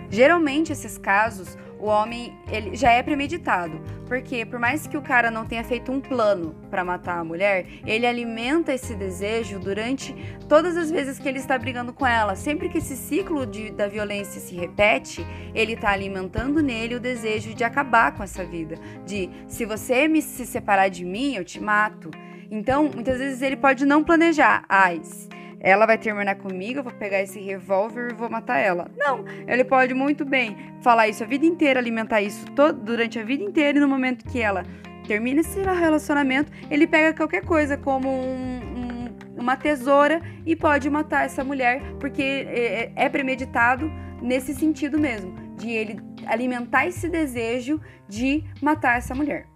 Geralmente 0.08 0.72
esses 0.72 0.96
casos 0.96 1.56
o 1.78 1.86
homem 1.86 2.32
ele 2.50 2.74
já 2.74 2.90
é 2.90 3.02
premeditado, 3.02 3.80
porque 4.06 4.46
por 4.46 4.58
mais 4.58 4.86
que 4.86 4.96
o 4.96 5.02
cara 5.02 5.30
não 5.30 5.44
tenha 5.44 5.62
feito 5.62 5.92
um 5.92 6.00
plano 6.00 6.54
para 6.70 6.84
matar 6.84 7.18
a 7.18 7.24
mulher, 7.24 7.66
ele 7.84 8.06
alimenta 8.06 8.72
esse 8.72 8.94
desejo 8.94 9.58
durante 9.58 10.14
todas 10.48 10.76
as 10.76 10.90
vezes 10.90 11.18
que 11.18 11.28
ele 11.28 11.38
está 11.38 11.58
brigando 11.58 11.92
com 11.92 12.06
ela. 12.06 12.34
Sempre 12.34 12.68
que 12.68 12.78
esse 12.78 12.96
ciclo 12.96 13.46
de, 13.46 13.70
da 13.70 13.88
violência 13.88 14.40
se 14.40 14.54
repete, 14.54 15.26
ele 15.54 15.74
está 15.74 15.90
alimentando 15.90 16.62
nele 16.62 16.94
o 16.94 17.00
desejo 17.00 17.54
de 17.54 17.62
acabar 17.62 18.12
com 18.12 18.22
essa 18.22 18.44
vida, 18.44 18.76
de 19.04 19.28
se 19.46 19.66
você 19.66 20.08
me 20.08 20.22
se 20.22 20.46
separar 20.46 20.88
de 20.88 21.04
mim, 21.04 21.34
eu 21.34 21.44
te 21.44 21.60
mato. 21.60 22.10
Então, 22.50 22.84
muitas 22.84 23.18
vezes 23.18 23.42
ele 23.42 23.56
pode 23.56 23.84
não 23.84 24.04
planejar. 24.04 24.64
Ai, 24.68 25.00
ela 25.60 25.86
vai 25.86 25.98
terminar 25.98 26.36
comigo, 26.36 26.80
eu 26.80 26.84
vou 26.84 26.92
pegar 26.92 27.20
esse 27.22 27.40
revólver 27.40 28.10
e 28.10 28.14
vou 28.14 28.28
matar 28.28 28.58
ela. 28.58 28.90
Não, 28.96 29.24
ele 29.46 29.64
pode 29.64 29.94
muito 29.94 30.24
bem 30.24 30.56
falar 30.80 31.08
isso 31.08 31.24
a 31.24 31.26
vida 31.26 31.46
inteira, 31.46 31.80
alimentar 31.80 32.22
isso 32.22 32.44
todo, 32.52 32.80
durante 32.80 33.18
a 33.18 33.24
vida 33.24 33.42
inteira 33.42 33.78
e 33.78 33.80
no 33.80 33.88
momento 33.88 34.24
que 34.24 34.40
ela 34.40 34.64
termina 35.06 35.40
esse 35.40 35.60
relacionamento, 35.62 36.50
ele 36.70 36.86
pega 36.86 37.16
qualquer 37.16 37.44
coisa 37.44 37.76
como 37.76 38.08
um, 38.08 38.60
um, 38.60 39.40
uma 39.40 39.56
tesoura 39.56 40.20
e 40.44 40.56
pode 40.56 40.90
matar 40.90 41.24
essa 41.24 41.44
mulher, 41.44 41.80
porque 42.00 42.22
é, 42.22 42.92
é, 42.96 43.06
é 43.06 43.08
premeditado 43.08 43.90
nesse 44.20 44.54
sentido 44.54 44.98
mesmo, 44.98 45.32
de 45.56 45.70
ele 45.70 46.00
alimentar 46.26 46.86
esse 46.86 47.08
desejo 47.08 47.80
de 48.08 48.44
matar 48.60 48.98
essa 48.98 49.14
mulher. 49.14 49.46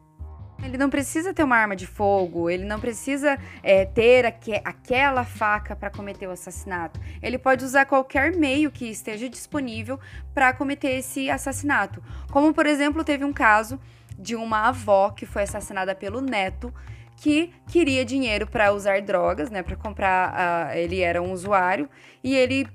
Ele 0.63 0.77
não 0.77 0.91
precisa 0.91 1.33
ter 1.33 1.43
uma 1.43 1.57
arma 1.57 1.75
de 1.75 1.87
fogo, 1.87 2.51
ele 2.51 2.65
não 2.65 2.79
precisa 2.79 3.39
é, 3.63 3.85
ter 3.85 4.27
aque 4.27 4.61
aquela 4.65 5.25
faca 5.25 5.75
para 5.75 5.91
cometer 5.91 6.27
o 6.27 6.31
assassinato. 6.31 7.01
Ele 7.23 7.39
pode 7.39 7.65
usar 7.65 7.87
qualquer 7.87 8.37
meio 8.37 8.71
que 8.71 8.87
esteja 8.87 9.29
disponível 9.29 9.99
para 10.35 10.53
cometer 10.53 10.91
esse 10.91 11.31
assassinato. 11.31 12.03
Como, 12.31 12.53
por 12.53 12.67
exemplo, 12.67 13.03
teve 13.03 13.25
um 13.25 13.33
caso 13.33 13.81
de 14.19 14.37
uma 14.37 14.69
avó 14.69 15.11
que 15.11 15.25
foi 15.25 15.43
assassinada 15.43 15.95
pelo 15.95 16.21
neto 16.21 16.73
que 17.17 17.53
queria 17.67 18.05
dinheiro 18.05 18.47
para 18.47 18.73
usar 18.73 19.03
drogas, 19.03 19.51
né, 19.51 19.63
para 19.63 19.77
comprar, 19.77 20.75
ele 20.77 21.01
era 21.01 21.21
um 21.21 21.33
usuário 21.33 21.89
e 22.25 22.35
ele, 22.35 22.67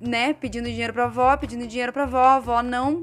né, 0.00 0.32
pedindo 0.32 0.68
dinheiro 0.68 0.92
para 0.92 1.04
avó, 1.04 1.36
pedindo 1.36 1.66
dinheiro 1.66 1.92
para 1.92 2.02
avó, 2.02 2.24
a 2.24 2.34
avó 2.36 2.62
não 2.62 3.02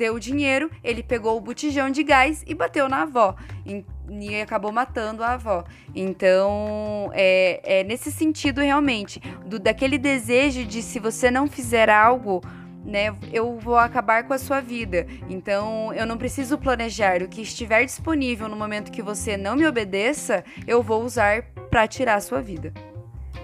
deu 0.00 0.14
o 0.14 0.20
dinheiro, 0.20 0.70
ele 0.82 1.02
pegou 1.02 1.36
o 1.36 1.40
botijão 1.42 1.90
de 1.90 2.02
gás 2.02 2.42
e 2.46 2.54
bateu 2.54 2.88
na 2.88 3.02
avó. 3.02 3.36
E, 3.66 3.84
e 4.08 4.40
acabou 4.40 4.72
matando 4.72 5.22
a 5.22 5.34
avó. 5.34 5.62
Então, 5.94 7.10
é, 7.12 7.80
é 7.80 7.84
nesse 7.84 8.10
sentido, 8.10 8.62
realmente, 8.62 9.20
do, 9.44 9.58
daquele 9.58 9.98
desejo 9.98 10.64
de 10.64 10.80
se 10.80 10.98
você 10.98 11.30
não 11.30 11.46
fizer 11.46 11.90
algo 11.90 12.40
né, 12.82 13.14
eu 13.30 13.58
vou 13.58 13.76
acabar 13.76 14.24
com 14.24 14.32
a 14.32 14.38
sua 14.38 14.58
vida. 14.58 15.06
Então, 15.28 15.92
eu 15.92 16.06
não 16.06 16.16
preciso 16.16 16.56
planejar 16.56 17.22
o 17.22 17.28
que 17.28 17.42
estiver 17.42 17.84
disponível 17.84 18.48
no 18.48 18.56
momento 18.56 18.90
que 18.90 19.02
você 19.02 19.36
não 19.36 19.54
me 19.54 19.66
obedeça, 19.66 20.42
eu 20.66 20.82
vou 20.82 21.04
usar 21.04 21.42
para 21.70 21.86
tirar 21.86 22.14
a 22.14 22.20
sua 22.20 22.40
vida. 22.40 22.72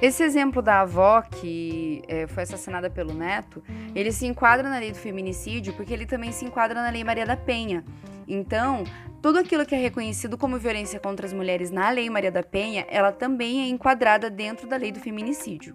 Esse 0.00 0.22
exemplo 0.22 0.60
da 0.60 0.82
avó 0.82 1.22
que 1.22 2.02
é, 2.06 2.26
foi 2.26 2.42
assassinada 2.42 2.90
pelo 2.90 3.14
neto, 3.14 3.62
ele 3.94 4.12
se 4.12 4.26
enquadra 4.26 4.68
na 4.68 4.78
lei 4.78 4.92
do 4.92 4.98
feminicídio 4.98 5.72
porque 5.72 5.92
ele 5.92 6.04
também 6.04 6.32
se 6.32 6.44
enquadra 6.44 6.82
na 6.82 6.90
lei 6.90 7.02
Maria 7.02 7.24
da 7.24 7.36
Penha. 7.36 7.82
Então, 8.28 8.84
tudo 9.22 9.38
aquilo 9.38 9.64
que 9.64 9.74
é 9.74 9.78
reconhecido 9.78 10.36
como 10.36 10.58
violência 10.58 11.00
contra 11.00 11.24
as 11.24 11.32
mulheres 11.32 11.70
na 11.70 11.88
lei 11.88 12.10
Maria 12.10 12.30
da 12.30 12.42
Penha, 12.42 12.86
ela 12.90 13.10
também 13.10 13.62
é 13.62 13.68
enquadrada 13.68 14.28
dentro 14.28 14.68
da 14.68 14.76
lei 14.76 14.92
do 14.92 15.00
feminicídio. 15.00 15.74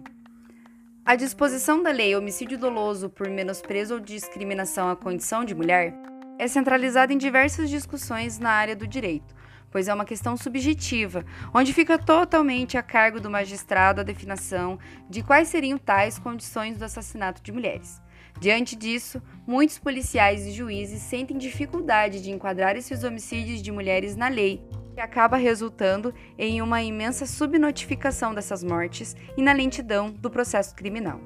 A 1.04 1.16
disposição 1.16 1.82
da 1.82 1.90
lei 1.90 2.14
homicídio 2.14 2.56
doloso 2.56 3.10
por 3.10 3.28
menosprezo 3.28 3.94
ou 3.94 4.00
discriminação 4.00 4.88
à 4.88 4.94
condição 4.94 5.44
de 5.44 5.52
mulher 5.52 5.92
é 6.38 6.46
centralizada 6.46 7.12
em 7.12 7.18
diversas 7.18 7.68
discussões 7.68 8.38
na 8.38 8.50
área 8.50 8.76
do 8.76 8.86
direito 8.86 9.41
pois 9.72 9.88
é 9.88 9.94
uma 9.94 10.04
questão 10.04 10.36
subjetiva, 10.36 11.24
onde 11.52 11.72
fica 11.72 11.98
totalmente 11.98 12.76
a 12.76 12.82
cargo 12.82 13.18
do 13.18 13.30
magistrado 13.30 14.02
a 14.02 14.04
definição 14.04 14.78
de 15.08 15.22
quais 15.22 15.48
seriam 15.48 15.78
tais 15.78 16.18
condições 16.18 16.76
do 16.76 16.84
assassinato 16.84 17.42
de 17.42 17.50
mulheres. 17.50 18.00
Diante 18.38 18.76
disso, 18.76 19.22
muitos 19.46 19.78
policiais 19.78 20.46
e 20.46 20.52
juízes 20.52 21.00
sentem 21.02 21.38
dificuldade 21.38 22.22
de 22.22 22.30
enquadrar 22.30 22.76
esses 22.76 23.02
homicídios 23.02 23.62
de 23.62 23.72
mulheres 23.72 24.14
na 24.14 24.28
lei, 24.28 24.62
que 24.94 25.00
acaba 25.00 25.36
resultando 25.36 26.14
em 26.36 26.60
uma 26.60 26.82
imensa 26.82 27.24
subnotificação 27.24 28.34
dessas 28.34 28.62
mortes 28.62 29.16
e 29.36 29.42
na 29.42 29.52
lentidão 29.52 30.10
do 30.10 30.30
processo 30.30 30.74
criminal. 30.74 31.20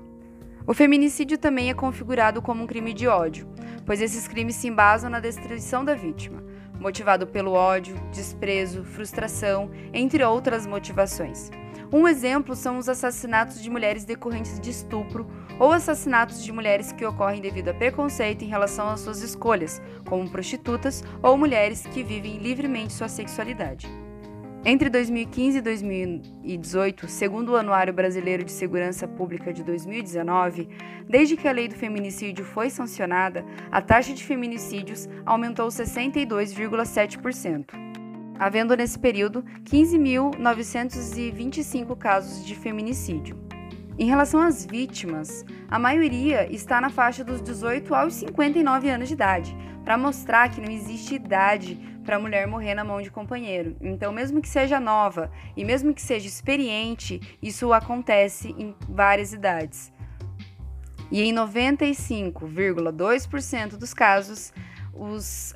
O 0.66 0.74
feminicídio 0.74 1.38
também 1.38 1.70
é 1.70 1.74
configurado 1.74 2.42
como 2.42 2.62
um 2.62 2.66
crime 2.66 2.92
de 2.92 3.06
ódio, 3.08 3.48
pois 3.84 4.00
esses 4.00 4.26
crimes 4.28 4.56
se 4.56 4.68
embasam 4.68 5.08
na 5.08 5.20
destruição 5.20 5.84
da 5.84 5.94
vítima, 5.94 6.42
motivado 6.86 7.26
pelo 7.26 7.50
ódio, 7.50 7.96
desprezo, 8.12 8.84
frustração, 8.84 9.68
entre 9.92 10.22
outras 10.22 10.64
motivações. 10.64 11.50
Um 11.92 12.06
exemplo 12.06 12.54
são 12.54 12.78
os 12.78 12.88
assassinatos 12.88 13.60
de 13.60 13.68
mulheres 13.68 14.04
decorrentes 14.04 14.60
de 14.60 14.70
estupro 14.70 15.26
ou 15.58 15.72
assassinatos 15.72 16.44
de 16.44 16.52
mulheres 16.52 16.92
que 16.92 17.04
ocorrem 17.04 17.40
devido 17.40 17.70
a 17.70 17.74
preconceito 17.74 18.42
em 18.42 18.48
relação 18.48 18.88
às 18.88 19.00
suas 19.00 19.20
escolhas, 19.20 19.82
como 20.08 20.30
prostitutas 20.30 21.02
ou 21.20 21.36
mulheres 21.36 21.84
que 21.86 22.04
vivem 22.04 22.38
livremente 22.38 22.92
sua 22.92 23.08
sexualidade. 23.08 24.05
Entre 24.64 24.88
2015 24.90 25.58
e 25.58 25.60
2018, 25.60 27.08
segundo 27.08 27.52
o 27.52 27.56
Anuário 27.56 27.92
Brasileiro 27.92 28.42
de 28.42 28.50
Segurança 28.50 29.06
Pública 29.06 29.52
de 29.52 29.62
2019, 29.62 30.68
desde 31.08 31.36
que 31.36 31.46
a 31.46 31.52
lei 31.52 31.68
do 31.68 31.76
feminicídio 31.76 32.44
foi 32.44 32.68
sancionada, 32.68 33.44
a 33.70 33.80
taxa 33.80 34.12
de 34.12 34.24
feminicídios 34.24 35.08
aumentou 35.24 35.68
62,7%, 35.68 37.64
havendo 38.38 38.76
nesse 38.76 38.98
período 38.98 39.44
15.925 39.64 41.96
casos 41.96 42.44
de 42.44 42.56
feminicídio. 42.56 43.45
Em 43.98 44.04
relação 44.04 44.42
às 44.42 44.66
vítimas, 44.66 45.42
a 45.68 45.78
maioria 45.78 46.52
está 46.52 46.82
na 46.82 46.90
faixa 46.90 47.24
dos 47.24 47.40
18 47.40 47.94
aos 47.94 48.12
59 48.12 48.90
anos 48.90 49.08
de 49.08 49.14
idade, 49.14 49.56
para 49.84 49.96
mostrar 49.96 50.50
que 50.50 50.60
não 50.60 50.70
existe 50.70 51.14
idade 51.14 51.76
para 52.04 52.16
a 52.16 52.18
mulher 52.18 52.46
morrer 52.46 52.74
na 52.74 52.84
mão 52.84 53.00
de 53.00 53.10
companheiro. 53.10 53.74
Então, 53.80 54.12
mesmo 54.12 54.42
que 54.42 54.50
seja 54.50 54.78
nova 54.78 55.30
e 55.56 55.64
mesmo 55.64 55.94
que 55.94 56.02
seja 56.02 56.28
experiente, 56.28 57.38
isso 57.40 57.72
acontece 57.72 58.54
em 58.58 58.76
várias 58.86 59.32
idades. 59.32 59.90
E 61.10 61.22
em 61.22 61.34
95,2% 61.34 63.78
dos 63.78 63.94
casos, 63.94 64.52
os 64.92 65.54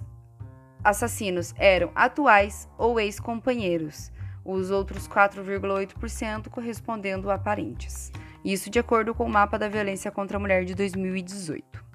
assassinos 0.83 1.55
eram 1.59 1.91
atuais 1.95 2.67
ou 2.79 2.99
ex-companheiros, 2.99 4.11
os 4.43 4.71
outros 4.71 5.07
4,8% 5.07 6.49
correspondendo 6.49 7.31
a 7.31 7.37
parentes. 7.37 8.11
Isso 8.45 8.71
de 8.71 8.79
acordo 8.79 9.15
com 9.15 9.25
o 9.25 9.31
mapa 9.31 9.59
da 9.59 9.69
violência 9.69 10.11
contra 10.11 10.37
a 10.37 10.41
mulher 10.41 10.65
de 10.65 10.75
2018 10.75 11.91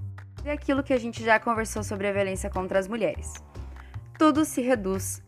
é 0.45 0.51
aquilo 0.51 0.83
que 0.83 0.93
a 0.93 0.99
gente 0.99 1.23
já 1.23 1.39
conversou 1.39 1.83
sobre 1.83 2.07
a 2.07 2.13
violência 2.13 2.49
contra 2.49 2.77
as 2.77 2.87
mulheres. 2.87 3.33
Tudo 4.17 4.45
se 4.45 4.61
reduz 4.61 5.23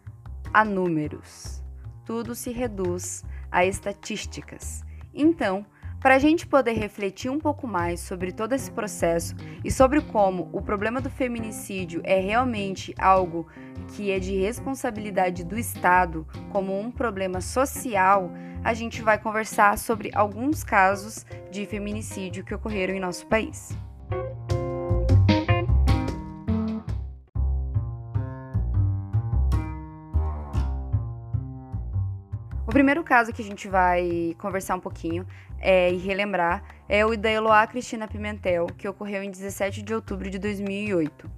a 0.54 0.64
números, 0.64 1.64
tudo 2.06 2.36
se 2.36 2.52
reduz 2.52 3.24
a 3.52 3.66
estatísticas. 3.66 4.84
Então, 5.14 5.66
para 6.00 6.16
a 6.16 6.20
gente 6.20 6.46
poder 6.46 6.74
refletir 6.74 7.32
um 7.32 7.40
pouco 7.40 7.68
mais 7.68 8.00
sobre 8.00 8.32
todo 8.32 8.54
esse 8.54 8.72
processo 8.72 9.36
e 9.64 9.72
sobre 9.72 10.00
como 10.02 10.50
o 10.54 10.62
problema 10.62 11.02
do 11.02 11.10
feminicídio 11.10 12.02
é 12.04 12.20
realmente 12.20 12.94
algo 13.00 13.48
que 13.96 14.12
é 14.12 14.20
de 14.20 14.36
responsabilidade 14.38 15.44
do 15.44 15.58
Estado, 15.58 16.28
como 16.52 16.80
um 16.80 16.92
problema 16.92 17.42
social, 17.42 18.32
a 18.64 18.74
gente 18.74 19.02
vai 19.02 19.18
conversar 19.18 19.78
sobre 19.78 20.12
alguns 20.14 20.64
casos 20.64 21.26
de 21.52 21.66
feminicídio 21.66 22.44
que 22.44 22.54
ocorreram 22.54 22.94
em 22.94 23.00
nosso 23.00 23.26
país. 23.28 23.76
O 32.66 32.72
primeiro 32.72 33.02
caso 33.04 33.32
que 33.32 33.42
a 33.42 33.46
gente 33.46 33.68
vai 33.68 34.36
conversar 34.38 34.76
um 34.76 34.80
pouquinho 34.80 35.26
é, 35.60 35.92
e 35.92 35.98
relembrar 35.98 36.64
é 36.90 37.06
o 37.06 37.18
da 37.18 37.32
Eloá 37.32 37.66
Cristina 37.66 38.08
Pimentel, 38.08 38.68
que 38.78 38.88
ocorreu 38.88 39.24
em 39.24 39.32
17 39.32 39.82
de 39.82 39.94
outubro 39.94 40.30
de 40.30 40.38
2008. 40.38 41.32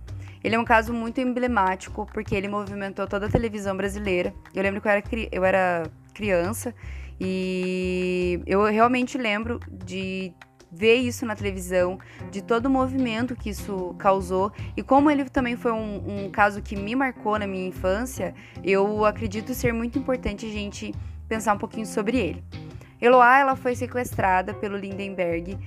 Ele 0.44 0.56
é 0.56 0.60
um 0.60 0.66
caso 0.66 0.94
muito 0.94 1.20
emblemático 1.22 2.08
porque 2.14 2.34
ele 2.34 2.48
movimentou 2.48 3.08
toda 3.08 3.28
a 3.28 3.30
televisão 3.30 3.78
brasileira. 3.78 4.34
Eu 4.56 4.64
lembro 4.64 4.82
que 4.82 4.88
eu 4.88 4.92
era, 4.92 5.04
eu 5.32 5.46
era 5.46 5.84
criança 6.14 6.74
e 7.20 8.42
eu 8.46 8.64
realmente 8.66 9.18
lembro 9.18 9.60
de 9.86 10.34
ver 10.72 10.96
isso 10.96 11.26
na 11.26 11.36
televisão, 11.36 12.00
de 12.32 12.42
todo 12.42 12.68
o 12.68 12.70
movimento 12.70 13.36
que 13.36 13.50
isso 13.50 13.96
causou 13.98 14.52
e 14.78 14.84
como 14.84 15.10
ele 15.10 15.26
também 15.26 15.56
foi 15.56 15.72
um, 15.72 16.26
um 16.26 16.30
caso 16.30 16.62
que 16.62 16.76
me 16.76 16.96
marcou 16.96 17.40
na 17.40 17.48
minha 17.48 17.68
infância, 17.68 18.34
eu 18.64 19.04
acredito 19.06 19.54
ser 19.54 19.74
muito 19.74 19.98
importante 19.98 20.46
a 20.46 20.50
gente 20.50 20.94
pensar 21.28 21.54
um 21.54 21.58
pouquinho 21.58 21.86
sobre 21.86 22.18
ele. 22.18 22.44
Eloá 23.02 23.40
ela 23.40 23.56
foi 23.56 23.76
sequestrada 23.76 24.54
pelo 24.54 24.78
Lindenberg 24.78 25.58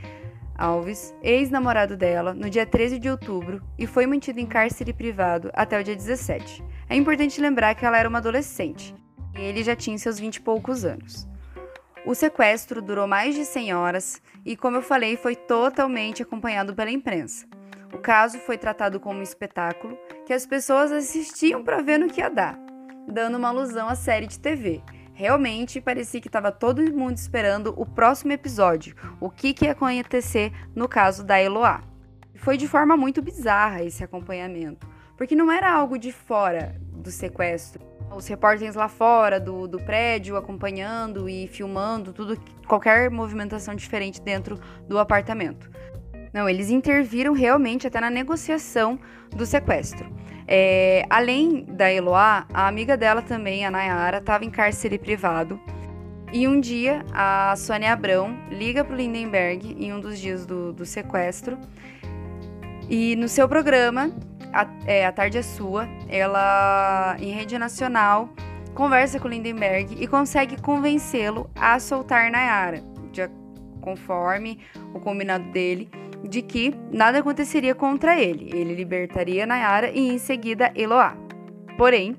Alves, 0.54 1.14
ex-namorado 1.22 1.96
dela, 1.96 2.34
no 2.34 2.48
dia 2.48 2.66
13 2.66 2.98
de 2.98 3.08
outubro 3.08 3.62
e 3.78 3.86
foi 3.86 4.06
mantido 4.06 4.38
em 4.38 4.46
cárcere 4.46 4.92
privado 4.92 5.50
até 5.54 5.80
o 5.80 5.82
dia 5.82 5.96
17. 5.96 6.62
É 6.88 6.94
importante 6.94 7.40
lembrar 7.40 7.74
que 7.74 7.84
ela 7.84 7.98
era 7.98 8.08
uma 8.08 8.18
adolescente 8.18 8.94
e 9.34 9.40
ele 9.40 9.64
já 9.64 9.74
tinha 9.74 9.96
seus 9.98 10.18
20 10.18 10.36
e 10.36 10.40
poucos 10.40 10.84
anos. 10.84 11.31
O 12.04 12.16
sequestro 12.16 12.82
durou 12.82 13.06
mais 13.06 13.34
de 13.34 13.44
100 13.44 13.74
horas 13.74 14.20
e, 14.44 14.56
como 14.56 14.76
eu 14.76 14.82
falei, 14.82 15.16
foi 15.16 15.36
totalmente 15.36 16.20
acompanhado 16.20 16.74
pela 16.74 16.90
imprensa. 16.90 17.46
O 17.92 17.98
caso 17.98 18.38
foi 18.38 18.58
tratado 18.58 18.98
como 18.98 19.20
um 19.20 19.22
espetáculo 19.22 19.96
que 20.26 20.32
as 20.32 20.44
pessoas 20.44 20.90
assistiam 20.90 21.62
para 21.62 21.80
ver 21.80 21.98
no 21.98 22.08
que 22.08 22.20
ia 22.20 22.28
dar, 22.28 22.58
dando 23.06 23.38
uma 23.38 23.48
alusão 23.48 23.88
à 23.88 23.94
série 23.94 24.26
de 24.26 24.40
TV. 24.40 24.82
Realmente 25.14 25.80
parecia 25.80 26.20
que 26.20 26.26
estava 26.26 26.50
todo 26.50 26.82
mundo 26.92 27.16
esperando 27.16 27.72
o 27.76 27.86
próximo 27.86 28.32
episódio, 28.32 28.96
o 29.20 29.30
que, 29.30 29.54
que 29.54 29.66
ia 29.66 29.72
acontecer 29.72 30.52
no 30.74 30.88
caso 30.88 31.22
da 31.22 31.40
Eloá. 31.40 31.82
Foi 32.34 32.56
de 32.56 32.66
forma 32.66 32.96
muito 32.96 33.22
bizarra 33.22 33.84
esse 33.84 34.02
acompanhamento, 34.02 34.88
porque 35.16 35.36
não 35.36 35.52
era 35.52 35.70
algo 35.70 35.96
de 35.96 36.10
fora 36.10 36.74
do 36.92 37.12
sequestro. 37.12 37.91
Os 38.14 38.26
repórteres 38.26 38.74
lá 38.74 38.88
fora 38.88 39.40
do, 39.40 39.66
do 39.66 39.78
prédio 39.78 40.36
acompanhando 40.36 41.28
e 41.28 41.46
filmando 41.48 42.12
tudo, 42.12 42.38
qualquer 42.66 43.10
movimentação 43.10 43.74
diferente 43.74 44.20
dentro 44.20 44.60
do 44.86 44.98
apartamento. 44.98 45.70
Não, 46.32 46.48
eles 46.48 46.70
interviram 46.70 47.32
realmente 47.32 47.86
até 47.86 48.00
na 48.00 48.10
negociação 48.10 48.98
do 49.30 49.44
sequestro. 49.44 50.10
É, 50.48 51.04
além 51.08 51.64
da 51.64 51.92
Eloá, 51.92 52.46
a 52.52 52.66
amiga 52.66 52.96
dela 52.96 53.22
também, 53.22 53.64
a 53.64 53.70
Nayara, 53.70 54.18
estava 54.18 54.44
em 54.44 54.50
cárcere 54.50 54.98
privado. 54.98 55.60
E 56.32 56.48
um 56.48 56.58
dia, 56.58 57.04
a 57.12 57.54
Sônia 57.56 57.92
Abrão 57.92 58.34
liga 58.50 58.82
para 58.82 58.94
o 58.94 58.96
Lindenberg, 58.96 59.76
em 59.78 59.92
um 59.92 60.00
dos 60.00 60.18
dias 60.18 60.46
do, 60.46 60.72
do 60.72 60.86
sequestro, 60.86 61.58
e 62.88 63.14
no 63.16 63.28
seu 63.28 63.46
programa, 63.46 64.10
a, 64.52 64.66
é, 64.86 65.06
a 65.06 65.12
Tarde 65.12 65.38
é 65.38 65.42
Sua, 65.42 65.88
ela, 66.08 67.16
em 67.18 67.32
rede 67.32 67.58
nacional, 67.58 68.28
conversa 68.74 69.18
com 69.18 69.28
Lindenberg 69.28 69.96
e 69.98 70.06
consegue 70.06 70.60
convencê-lo 70.60 71.50
a 71.54 71.78
soltar 71.78 72.30
Nayara, 72.30 72.82
de, 73.12 73.28
conforme 73.80 74.60
o 74.94 75.00
combinado 75.00 75.50
dele 75.52 75.90
de 76.28 76.40
que 76.40 76.74
nada 76.90 77.18
aconteceria 77.18 77.74
contra 77.74 78.18
ele. 78.18 78.50
Ele 78.54 78.74
libertaria 78.74 79.46
Nayara 79.46 79.90
e 79.90 80.08
em 80.08 80.18
seguida 80.18 80.70
Eloá. 80.74 81.16
Porém, 81.76 82.16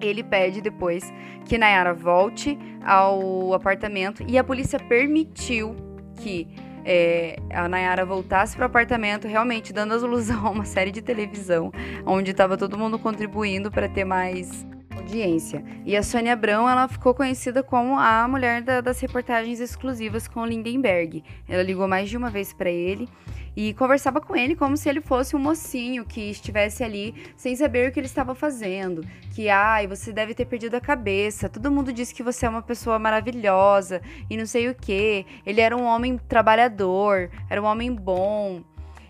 ele 0.00 0.22
pede 0.22 0.60
depois 0.60 1.12
que 1.44 1.58
Nayara 1.58 1.94
volte 1.94 2.58
ao 2.84 3.52
apartamento 3.54 4.24
e 4.26 4.38
a 4.38 4.44
polícia 4.44 4.78
permitiu 4.78 5.74
que 6.16 6.48
é, 6.86 7.36
a 7.50 7.68
Nayara 7.68 8.06
voltasse 8.06 8.54
para 8.54 8.62
o 8.62 8.66
apartamento, 8.66 9.26
realmente 9.26 9.72
dando 9.72 9.92
alusão 9.92 10.46
a 10.46 10.50
uma 10.50 10.64
série 10.64 10.92
de 10.92 11.02
televisão, 11.02 11.72
onde 12.06 12.30
estava 12.30 12.56
todo 12.56 12.78
mundo 12.78 12.96
contribuindo 12.98 13.70
para 13.70 13.88
ter 13.88 14.04
mais 14.04 14.64
audiência. 15.06 15.64
E 15.84 15.96
a 15.96 16.02
Sônia 16.02 16.32
Abrão, 16.32 16.68
ela 16.68 16.88
ficou 16.88 17.14
conhecida 17.14 17.62
como 17.62 17.96
a 17.96 18.26
mulher 18.26 18.60
da, 18.60 18.80
das 18.80 18.98
reportagens 18.98 19.60
exclusivas 19.60 20.26
com 20.26 20.44
Lindenberg. 20.44 21.22
Ela 21.48 21.62
ligou 21.62 21.86
mais 21.86 22.10
de 22.10 22.16
uma 22.16 22.28
vez 22.28 22.52
para 22.52 22.68
ele 22.68 23.08
e 23.56 23.72
conversava 23.72 24.20
com 24.20 24.36
ele 24.36 24.56
como 24.56 24.76
se 24.76 24.88
ele 24.88 25.00
fosse 25.00 25.36
um 25.36 25.38
mocinho 25.38 26.04
que 26.04 26.20
estivesse 26.30 26.82
ali 26.82 27.14
sem 27.36 27.54
saber 27.54 27.88
o 27.88 27.92
que 27.92 28.00
ele 28.00 28.08
estava 28.08 28.34
fazendo. 28.34 29.06
Que, 29.32 29.48
ai, 29.48 29.86
você 29.86 30.12
deve 30.12 30.34
ter 30.34 30.44
perdido 30.44 30.74
a 30.74 30.80
cabeça, 30.80 31.48
todo 31.48 31.70
mundo 31.70 31.92
diz 31.92 32.10
que 32.10 32.22
você 32.22 32.44
é 32.44 32.48
uma 32.48 32.62
pessoa 32.62 32.98
maravilhosa 32.98 34.02
e 34.28 34.36
não 34.36 34.44
sei 34.44 34.68
o 34.68 34.74
que. 34.74 35.24
Ele 35.46 35.60
era 35.60 35.76
um 35.76 35.84
homem 35.84 36.18
trabalhador, 36.18 37.30
era 37.48 37.62
um 37.62 37.64
homem 37.64 37.94
bom. 37.94 38.60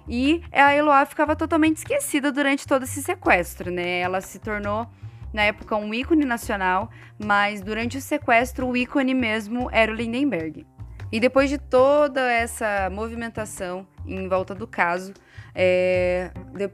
E 0.09 0.41
a 0.53 0.73
Eloá 0.73 1.05
ficava 1.05 1.35
totalmente 1.35 1.79
esquecida 1.79 2.31
durante 2.31 2.65
todo 2.65 2.85
esse 2.85 3.03
sequestro, 3.03 3.73
né? 3.73 3.99
Ela 3.99 4.21
se 4.21 4.39
tornou 4.39 4.87
na 5.33 5.43
época 5.43 5.77
um 5.77 5.93
ícone 5.93 6.25
nacional, 6.25 6.91
mas 7.19 7.61
durante 7.61 7.99
o 7.99 8.01
sequestro 8.01 8.67
o 8.67 8.77
ícone 8.77 9.15
mesmo 9.15 9.69
era 9.71 9.93
o 9.93 9.95
Lindenberg. 9.95 10.67
E 11.13 11.21
depois 11.21 11.49
de 11.49 11.59
toda 11.59 12.21
essa 12.21 12.91
movimentação 12.91 13.87
em 14.07 14.29
volta 14.29 14.55
do 14.55 14.67
caso, 14.67 15.13
é, 15.55 16.31
de, 16.55 16.71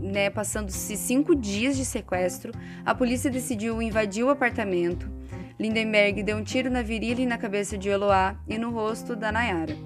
né, 0.00 0.30
passando-se 0.30 0.96
cinco 0.96 1.34
dias 1.34 1.76
de 1.76 1.84
sequestro, 1.84 2.52
a 2.84 2.94
polícia 2.94 3.30
decidiu 3.30 3.80
invadir 3.80 4.24
o 4.24 4.30
apartamento. 4.30 5.10
Lindenberg 5.58 6.22
deu 6.22 6.36
um 6.36 6.42
tiro 6.42 6.70
na 6.70 6.82
virilha 6.82 7.22
e 7.22 7.26
na 7.26 7.38
cabeça 7.38 7.78
de 7.78 7.88
Eloá 7.88 8.36
e 8.46 8.58
no 8.58 8.70
rosto 8.70 9.16
da 9.16 9.32
Nayara. 9.32 9.76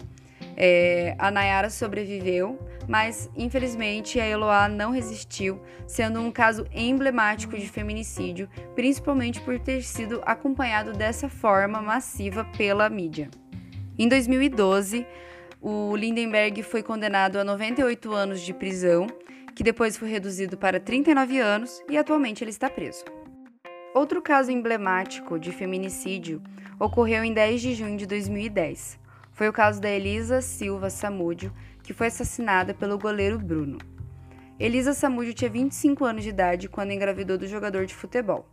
É, 0.62 1.14
a 1.18 1.30
Nayara 1.30 1.70
sobreviveu, 1.70 2.58
mas 2.86 3.30
infelizmente 3.34 4.20
a 4.20 4.26
Eloá 4.26 4.68
não 4.68 4.90
resistiu, 4.90 5.58
sendo 5.86 6.20
um 6.20 6.30
caso 6.30 6.66
emblemático 6.70 7.56
de 7.56 7.66
feminicídio, 7.66 8.46
principalmente 8.74 9.40
por 9.40 9.58
ter 9.58 9.82
sido 9.82 10.20
acompanhado 10.26 10.92
dessa 10.92 11.30
forma 11.30 11.80
massiva 11.80 12.44
pela 12.58 12.90
mídia. 12.90 13.30
Em 13.98 14.06
2012, 14.06 15.06
o 15.62 15.96
Lindenberg 15.96 16.62
foi 16.62 16.82
condenado 16.82 17.38
a 17.38 17.44
98 17.44 18.12
anos 18.12 18.42
de 18.42 18.52
prisão, 18.52 19.06
que 19.54 19.64
depois 19.64 19.96
foi 19.96 20.10
reduzido 20.10 20.58
para 20.58 20.78
39 20.78 21.38
anos 21.38 21.82
e 21.88 21.96
atualmente 21.96 22.44
ele 22.44 22.50
está 22.50 22.68
preso. 22.68 23.06
Outro 23.94 24.20
caso 24.20 24.50
emblemático 24.50 25.38
de 25.38 25.52
feminicídio 25.52 26.42
ocorreu 26.78 27.24
em 27.24 27.32
10 27.32 27.62
de 27.62 27.74
junho 27.74 27.96
de 27.96 28.04
2010. 28.04 29.00
Foi 29.40 29.48
o 29.48 29.54
caso 29.54 29.80
da 29.80 29.88
Elisa 29.88 30.42
Silva 30.42 30.90
Samúdio, 30.90 31.50
que 31.82 31.94
foi 31.94 32.08
assassinada 32.08 32.74
pelo 32.74 32.98
goleiro 32.98 33.38
Bruno. 33.38 33.78
Elisa 34.58 34.92
Samúdio 34.92 35.32
tinha 35.32 35.48
25 35.48 36.04
anos 36.04 36.24
de 36.24 36.28
idade 36.28 36.68
quando 36.68 36.90
engravidou 36.90 37.38
do 37.38 37.46
jogador 37.46 37.86
de 37.86 37.94
futebol. 37.94 38.46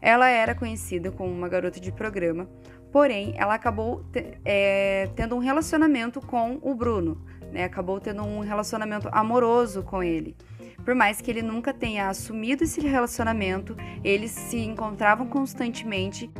Ela 0.00 0.28
era 0.28 0.54
conhecida 0.54 1.10
como 1.10 1.32
uma 1.32 1.48
garota 1.48 1.80
de 1.80 1.90
programa, 1.90 2.48
porém 2.92 3.34
ela 3.36 3.54
acabou 3.54 4.04
é, 4.44 5.10
tendo 5.16 5.34
um 5.34 5.40
relacionamento 5.40 6.20
com 6.20 6.60
o 6.62 6.76
Bruno, 6.76 7.20
né? 7.50 7.64
acabou 7.64 7.98
tendo 7.98 8.22
um 8.22 8.38
relacionamento 8.38 9.08
amoroso 9.10 9.82
com 9.82 10.00
ele. 10.00 10.36
Por 10.84 10.94
mais 10.94 11.20
que 11.20 11.28
ele 11.28 11.42
nunca 11.42 11.74
tenha 11.74 12.08
assumido 12.08 12.62
esse 12.62 12.80
relacionamento, 12.80 13.76
eles 14.04 14.30
se 14.30 14.60
encontravam 14.60 15.26
constantemente, 15.26 16.30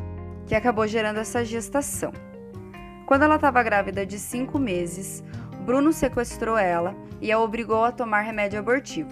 que 0.47 0.55
acabou 0.55 0.87
gerando 0.87 1.19
essa 1.19 1.43
gestação. 1.43 2.30
Quando 3.11 3.23
ela 3.23 3.35
estava 3.35 3.61
grávida 3.61 4.05
de 4.05 4.17
cinco 4.17 4.57
meses, 4.57 5.21
Bruno 5.65 5.91
sequestrou 5.91 6.57
ela 6.57 6.95
e 7.19 7.29
a 7.29 7.37
obrigou 7.37 7.83
a 7.83 7.91
tomar 7.91 8.21
remédio 8.21 8.57
abortivo. 8.57 9.11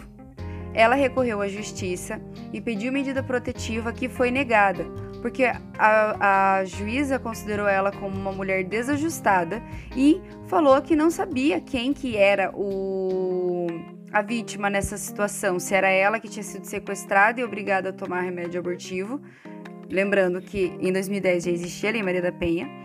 Ela 0.73 0.95
recorreu 0.95 1.41
à 1.41 1.49
justiça 1.49 2.21
e 2.53 2.61
pediu 2.61 2.93
medida 2.93 3.21
protetiva 3.21 3.91
que 3.91 4.07
foi 4.07 4.31
negada, 4.31 4.85
porque 5.21 5.43
a, 5.77 6.59
a, 6.59 6.63
juíza 6.63 7.19
considerou 7.19 7.67
ela 7.67 7.91
como 7.91 8.15
uma 8.15 8.31
mulher 8.31 8.63
desajustada 8.63 9.61
e 9.93 10.21
falou 10.47 10.81
que 10.81 10.95
não 10.95 11.11
sabia 11.11 11.59
quem 11.59 11.91
que 11.91 12.15
era 12.15 12.53
o, 12.55 13.67
a 14.13 14.21
vítima 14.21 14.69
nessa 14.69 14.97
situação, 14.97 15.59
se 15.59 15.75
era 15.75 15.89
ela 15.89 16.21
que 16.21 16.29
tinha 16.29 16.43
sido 16.43 16.63
sequestrada 16.63 17.41
e 17.41 17.43
obrigada 17.43 17.89
a 17.89 17.91
tomar 17.91 18.21
remédio 18.21 18.61
abortivo. 18.61 19.19
Lembrando 19.91 20.39
que 20.39 20.73
em 20.79 20.93
2010 20.93 21.43
já 21.43 21.51
existia 21.51 21.89
a 21.89 21.91
Lei 21.91 22.01
Maria 22.01 22.21
da 22.21 22.31
Penha 22.31 22.79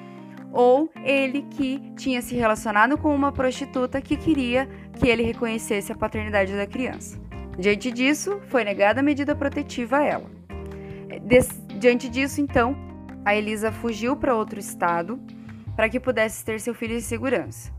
ou 0.55 0.89
ele 1.03 1.43
que 1.51 1.93
tinha 1.97 2.23
se 2.23 2.37
relacionado 2.37 2.97
com 2.97 3.13
uma 3.13 3.33
prostituta 3.33 4.01
que 4.01 4.17
queria 4.17 4.69
que 5.01 5.09
ele 5.09 5.25
reconhecesse 5.25 5.91
a 5.91 5.97
paternidade 5.97 6.55
da 6.55 6.65
criança. 6.65 7.21
Diante 7.59 7.91
disso, 7.91 8.41
foi 8.47 8.63
negada 8.63 9.01
a 9.01 9.03
medida 9.03 9.35
protetiva 9.35 9.99
a 9.99 10.05
ela. 10.05 10.31
Des 11.23 11.49
diante 11.81 12.09
disso, 12.09 12.41
então, 12.41 12.77
a 13.25 13.35
Elisa 13.35 13.73
fugiu 13.73 14.17
para 14.17 14.37
outro 14.37 14.61
estado 14.61 15.21
para 15.75 15.89
que 15.89 15.99
pudesse 15.99 16.45
ter 16.45 16.61
seu 16.61 16.73
filho 16.73 16.97
em 16.97 17.01
segurança. 17.01 17.73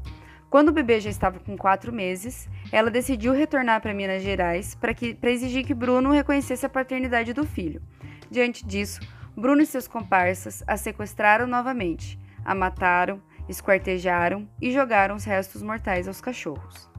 Quando 0.49 0.69
o 0.69 0.73
bebê 0.73 0.99
já 0.99 1.09
estava 1.09 1.39
com 1.39 1.57
quatro 1.57 1.93
meses, 1.93 2.49
ela 2.71 2.91
decidiu 2.91 3.31
retornar 3.31 3.81
para 3.81 3.93
Minas 3.93 4.21
Gerais 4.21 4.75
para 4.75 5.31
exigir 5.31 5.65
que 5.65 5.73
Bruno 5.73 6.11
reconhecesse 6.11 6.65
a 6.65 6.69
paternidade 6.69 7.33
do 7.33 7.45
filho. 7.45 7.81
Diante 8.29 8.65
disso, 8.65 8.99
Bruno 9.35 9.61
e 9.61 9.65
seus 9.65 9.87
comparsas 9.87 10.61
a 10.67 10.75
sequestraram 10.75 11.47
novamente 11.47 12.19
a 12.45 12.55
mataram, 12.55 13.19
esquartejaram 13.49 14.47
e 14.61 14.71
jogaram 14.71 15.15
os 15.15 15.25
restos 15.25 15.61
mortais 15.61 16.07
aos 16.07 16.21
cachorros. 16.21 16.89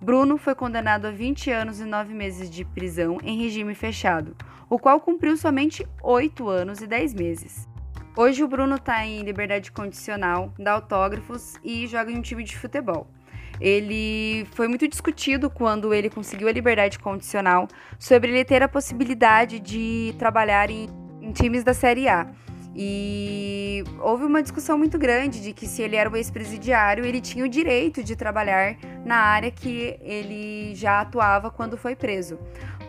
Bruno 0.00 0.36
foi 0.36 0.54
condenado 0.54 1.06
a 1.06 1.10
20 1.10 1.50
anos 1.50 1.80
e 1.80 1.84
9 1.84 2.12
meses 2.12 2.50
de 2.50 2.64
prisão 2.64 3.18
em 3.22 3.40
regime 3.40 3.74
fechado, 3.74 4.36
o 4.68 4.78
qual 4.78 5.00
cumpriu 5.00 5.36
somente 5.36 5.86
8 6.02 6.48
anos 6.48 6.80
e 6.80 6.86
10 6.86 7.14
meses. 7.14 7.68
Hoje 8.16 8.44
o 8.44 8.48
Bruno 8.48 8.74
está 8.74 9.06
em 9.06 9.22
liberdade 9.22 9.72
condicional, 9.72 10.52
dá 10.58 10.72
autógrafos 10.72 11.54
e 11.64 11.86
joga 11.86 12.10
em 12.10 12.18
um 12.18 12.20
time 12.20 12.44
de 12.44 12.58
futebol. 12.58 13.06
Ele 13.60 14.44
foi 14.52 14.66
muito 14.66 14.88
discutido 14.88 15.48
quando 15.48 15.94
ele 15.94 16.10
conseguiu 16.10 16.48
a 16.48 16.52
liberdade 16.52 16.98
condicional 16.98 17.68
sobre 17.98 18.30
ele 18.30 18.44
ter 18.44 18.62
a 18.62 18.68
possibilidade 18.68 19.60
de 19.60 20.14
trabalhar 20.18 20.68
em, 20.68 20.88
em 21.20 21.30
times 21.32 21.62
da 21.62 21.72
Série 21.72 22.08
A. 22.08 22.26
E 22.74 23.84
houve 24.00 24.24
uma 24.24 24.42
discussão 24.42 24.78
muito 24.78 24.98
grande 24.98 25.42
de 25.42 25.52
que 25.52 25.66
se 25.66 25.82
ele 25.82 25.96
era 25.96 26.08
o 26.08 26.16
ex-presidiário, 26.16 27.04
ele 27.04 27.20
tinha 27.20 27.44
o 27.44 27.48
direito 27.48 28.02
de 28.02 28.16
trabalhar 28.16 28.76
na 29.04 29.16
área 29.16 29.50
que 29.50 29.98
ele 30.00 30.74
já 30.74 31.00
atuava 31.00 31.50
quando 31.50 31.76
foi 31.76 31.94
preso. 31.94 32.38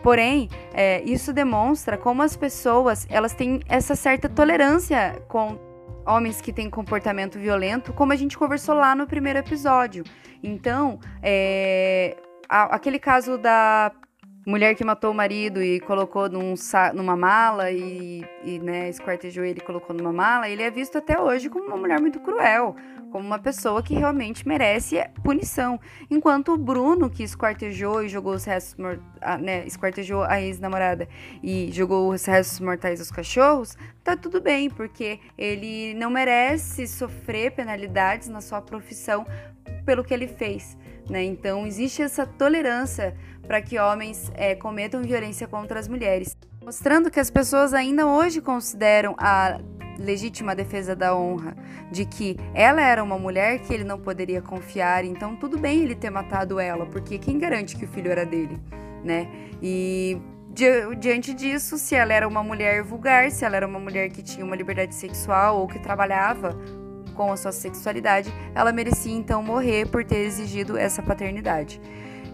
Porém, 0.02 0.48
é, 0.72 1.02
isso 1.02 1.32
demonstra 1.32 1.96
como 1.96 2.22
as 2.22 2.36
pessoas 2.36 3.06
elas 3.10 3.34
têm 3.34 3.60
essa 3.68 3.94
certa 3.94 4.28
tolerância 4.28 5.22
com 5.28 5.58
homens 6.06 6.40
que 6.40 6.52
têm 6.52 6.68
comportamento 6.68 7.38
violento, 7.38 7.92
como 7.92 8.12
a 8.12 8.16
gente 8.16 8.36
conversou 8.36 8.74
lá 8.74 8.94
no 8.94 9.06
primeiro 9.06 9.38
episódio. 9.38 10.04
Então, 10.42 10.98
é, 11.22 12.16
a, 12.48 12.76
aquele 12.76 12.98
caso 12.98 13.38
da 13.38 13.92
mulher 14.46 14.74
que 14.74 14.84
matou 14.84 15.10
o 15.10 15.14
marido 15.14 15.62
e 15.62 15.80
colocou 15.80 16.28
num, 16.28 16.54
numa 16.94 17.16
mala 17.16 17.70
e, 17.70 18.24
e 18.44 18.58
né, 18.58 18.88
esquartejou 18.90 19.44
ele 19.44 19.58
e 19.60 19.62
colocou 19.62 19.96
numa 19.96 20.12
mala, 20.12 20.48
ele 20.48 20.62
é 20.62 20.70
visto 20.70 20.98
até 20.98 21.18
hoje 21.18 21.48
como 21.48 21.66
uma 21.66 21.76
mulher 21.76 22.00
muito 22.00 22.20
cruel, 22.20 22.76
como 23.10 23.26
uma 23.26 23.38
pessoa 23.38 23.82
que 23.82 23.94
realmente 23.94 24.46
merece 24.46 25.02
punição. 25.22 25.80
Enquanto 26.10 26.52
o 26.52 26.58
Bruno, 26.58 27.08
que 27.08 27.22
esquartejou 27.22 28.04
e 28.04 28.08
jogou 28.08 28.34
os 28.34 28.44
restos, 28.44 28.76
né, 29.40 29.64
esquartejou 29.66 30.24
a 30.24 30.40
ex-namorada 30.40 31.08
e 31.42 31.70
jogou 31.72 32.10
os 32.10 32.24
restos 32.26 32.60
mortais 32.60 32.98
dos 32.98 33.10
cachorros, 33.10 33.78
tá 34.02 34.16
tudo 34.16 34.40
bem, 34.40 34.68
porque 34.68 35.20
ele 35.38 35.94
não 35.94 36.10
merece 36.10 36.86
sofrer 36.86 37.52
penalidades 37.52 38.28
na 38.28 38.40
sua 38.40 38.60
profissão 38.60 39.26
pelo 39.86 40.04
que 40.04 40.12
ele 40.12 40.28
fez. 40.28 40.76
Né? 41.08 41.24
Então, 41.24 41.66
existe 41.66 42.02
essa 42.02 42.26
tolerância 42.26 43.14
para 43.46 43.60
que 43.60 43.78
homens 43.78 44.32
é, 44.34 44.54
cometam 44.54 45.02
violência 45.02 45.46
contra 45.46 45.78
as 45.78 45.86
mulheres, 45.86 46.36
mostrando 46.64 47.10
que 47.10 47.20
as 47.20 47.30
pessoas 47.30 47.74
ainda 47.74 48.06
hoje 48.06 48.40
consideram 48.40 49.14
a 49.18 49.60
legítima 49.98 50.54
defesa 50.54 50.96
da 50.96 51.16
honra, 51.16 51.54
de 51.90 52.04
que 52.04 52.36
ela 52.54 52.80
era 52.80 53.02
uma 53.02 53.18
mulher 53.18 53.60
que 53.60 53.72
ele 53.72 53.84
não 53.84 53.98
poderia 53.98 54.42
confiar, 54.42 55.04
então 55.04 55.36
tudo 55.36 55.58
bem 55.58 55.82
ele 55.82 55.94
ter 55.94 56.10
matado 56.10 56.58
ela, 56.58 56.86
porque 56.86 57.18
quem 57.18 57.38
garante 57.38 57.76
que 57.76 57.84
o 57.84 57.88
filho 57.88 58.10
era 58.10 58.24
dele, 58.24 58.58
né? 59.04 59.28
E 59.62 60.18
diante 60.98 61.34
disso, 61.34 61.76
se 61.76 61.94
ela 61.94 62.12
era 62.12 62.26
uma 62.28 62.42
mulher 62.42 62.82
vulgar, 62.82 63.30
se 63.30 63.44
ela 63.44 63.56
era 63.56 63.66
uma 63.66 63.80
mulher 63.80 64.08
que 64.10 64.22
tinha 64.22 64.44
uma 64.44 64.54
liberdade 64.54 64.94
sexual 64.94 65.58
ou 65.60 65.66
que 65.66 65.80
trabalhava 65.80 66.56
com 67.14 67.32
a 67.32 67.36
sua 67.36 67.52
sexualidade, 67.52 68.32
ela 68.54 68.72
merecia 68.72 69.14
então 69.14 69.42
morrer 69.42 69.86
por 69.86 70.04
ter 70.04 70.18
exigido 70.18 70.76
essa 70.76 71.02
paternidade. 71.02 71.80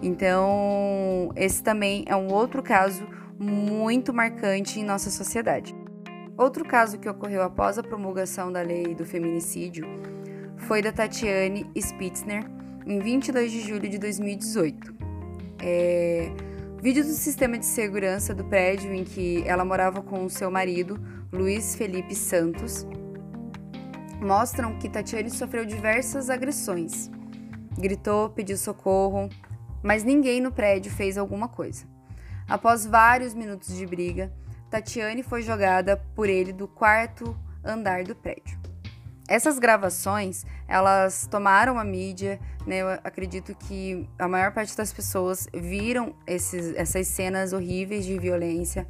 Então, 0.03 1.31
esse 1.37 1.63
também 1.63 2.05
é 2.07 2.17
um 2.17 2.33
outro 2.33 2.63
caso 2.63 3.07
muito 3.39 4.13
marcante 4.13 4.81
em 4.81 4.85
nossa 4.85 5.11
sociedade. 5.11 5.75
Outro 6.37 6.65
caso 6.65 6.99
que 6.99 7.09
ocorreu 7.09 7.43
após 7.43 7.79
a 7.79 7.83
promulgação 7.83 8.51
da 8.51 8.63
lei 8.63 8.95
do 8.95 9.05
feminicídio 9.05 9.85
foi 10.57 10.81
da 10.81 10.91
Tatiane 10.91 11.71
Spitzner, 11.79 12.45
em 12.87 12.99
22 12.99 13.53
de 13.53 13.61
julho 13.61 13.89
de 13.89 13.99
2018. 13.99 14.95
É, 15.63 16.31
vídeos 16.81 17.07
do 17.07 17.13
sistema 17.13 17.59
de 17.59 17.67
segurança 17.67 18.35
do 18.35 18.45
prédio 18.45 18.93
em 18.93 19.05
que 19.05 19.43
ela 19.47 19.65
morava 19.65 20.03
com 20.03 20.29
seu 20.29 20.51
marido, 20.51 20.99
Luiz 21.31 21.75
Felipe 21.77 22.15
Santos, 22.15 22.87
mostram 24.21 24.79
que 24.79 24.89
Tatiane 24.89 25.31
sofreu 25.31 25.65
diversas 25.65 26.29
agressões. 26.29 27.11
Gritou, 27.79 28.31
pediu 28.31 28.57
socorro, 28.57 29.29
mas 29.83 30.05
ninguém 30.05 30.41
no 30.41 30.53
prédio 30.53 30.93
fez 30.93 31.17
alguma 31.17 31.49
coisa. 31.49 31.85
Após 32.49 32.85
vários 32.85 33.33
minutos 33.33 33.75
de 33.75 33.87
briga, 33.87 34.33
Tatiane 34.71 35.23
foi 35.23 35.43
jogada 35.43 35.97
por 36.15 36.29
ele 36.29 36.53
do 36.53 36.69
quarto 36.69 37.37
andar 37.65 38.05
do 38.05 38.15
prédio. 38.15 38.59
Essas 39.29 39.59
gravações, 39.61 40.45
elas 40.67 41.27
tomaram 41.29 41.79
a 41.79 41.85
mídia, 41.85 42.41
né? 42.67 42.79
Eu 42.79 42.89
acredito 43.05 43.55
que 43.55 44.09
a 44.19 44.27
maior 44.27 44.53
parte 44.53 44.77
das 44.77 44.93
pessoas 44.93 45.49
viram 45.55 46.17
esses, 46.27 46.75
essas 46.75 47.07
cenas 47.07 47.53
horríveis 47.53 48.05
de 48.05 48.19
violência 48.19 48.87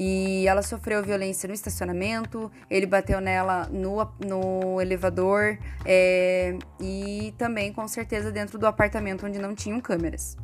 e 0.00 0.46
ela 0.46 0.62
sofreu 0.62 1.02
violência 1.02 1.48
no 1.48 1.52
estacionamento, 1.52 2.52
ele 2.70 2.86
bateu 2.86 3.20
nela 3.20 3.68
no, 3.68 3.96
no 4.24 4.80
elevador 4.80 5.58
é, 5.84 6.56
e 6.80 7.34
também, 7.36 7.72
com 7.72 7.88
certeza, 7.88 8.30
dentro 8.30 8.60
do 8.60 8.66
apartamento 8.68 9.26
onde 9.26 9.40
não 9.40 9.56
tinham 9.56 9.80
câmeras. 9.80 10.36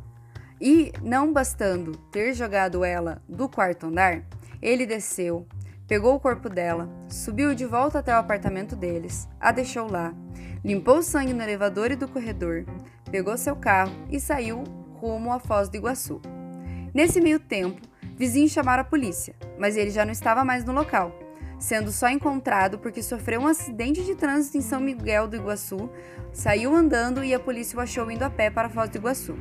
E 0.59 0.91
não 1.01 1.31
bastando 1.31 1.93
ter 2.11 2.33
jogado 2.33 2.83
ela 2.83 3.21
do 3.29 3.47
quarto 3.47 3.85
andar, 3.85 4.23
ele 4.61 4.85
desceu, 4.85 5.47
pegou 5.87 6.15
o 6.15 6.19
corpo 6.19 6.49
dela, 6.49 6.89
subiu 7.07 7.55
de 7.55 7.65
volta 7.65 7.99
até 7.99 8.13
o 8.13 8.19
apartamento 8.19 8.75
deles, 8.75 9.25
a 9.39 9.53
deixou 9.53 9.89
lá, 9.89 10.13
limpou 10.65 10.97
o 10.97 11.03
sangue 11.03 11.33
no 11.33 11.41
elevador 11.41 11.91
e 11.91 11.95
do 11.95 12.09
corredor, 12.09 12.65
pegou 13.09 13.37
seu 13.37 13.55
carro 13.55 13.95
e 14.09 14.19
saiu 14.19 14.65
rumo 14.95 15.31
à 15.31 15.39
Foz 15.39 15.69
do 15.69 15.77
Iguaçu. 15.77 16.21
Nesse 16.93 17.21
meio 17.21 17.39
tempo, 17.39 17.81
Vizinhos 18.17 18.51
chamaram 18.51 18.81
a 18.81 18.85
polícia, 18.85 19.35
mas 19.59 19.75
ele 19.75 19.89
já 19.89 20.05
não 20.05 20.11
estava 20.11 20.45
mais 20.45 20.63
no 20.63 20.71
local, 20.71 21.13
sendo 21.59 21.91
só 21.91 22.07
encontrado 22.07 22.79
porque 22.79 23.03
sofreu 23.03 23.41
um 23.41 23.47
acidente 23.47 24.03
de 24.05 24.15
trânsito 24.15 24.57
em 24.57 24.61
São 24.61 24.79
Miguel 24.79 25.27
do 25.27 25.35
Iguaçu, 25.35 25.89
saiu 26.31 26.73
andando 26.73 27.23
e 27.23 27.33
a 27.33 27.39
polícia 27.39 27.77
o 27.77 27.81
achou 27.81 28.09
indo 28.09 28.23
a 28.23 28.29
pé 28.29 28.49
para 28.49 28.67
a 28.67 28.69
Foz 28.69 28.89
do 28.89 28.97
Iguaçu. 28.97 29.35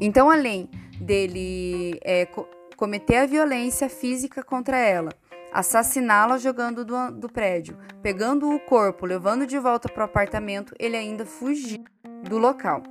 Então, 0.00 0.30
além 0.30 0.70
dele 1.00 1.98
é, 2.02 2.26
co 2.26 2.48
cometer 2.76 3.18
a 3.18 3.26
violência 3.26 3.88
física 3.88 4.42
contra 4.42 4.76
ela, 4.76 5.10
assassiná-la 5.52 6.38
jogando 6.38 6.84
do, 6.84 7.12
do 7.12 7.28
prédio, 7.28 7.78
pegando 8.02 8.50
o 8.50 8.58
corpo, 8.58 9.06
levando 9.06 9.46
de 9.46 9.56
volta 9.58 9.88
para 9.88 10.02
o 10.02 10.04
apartamento, 10.04 10.74
ele 10.78 10.96
ainda 10.96 11.24
fugiu 11.24 11.84
do 12.28 12.36
local. 12.36 12.82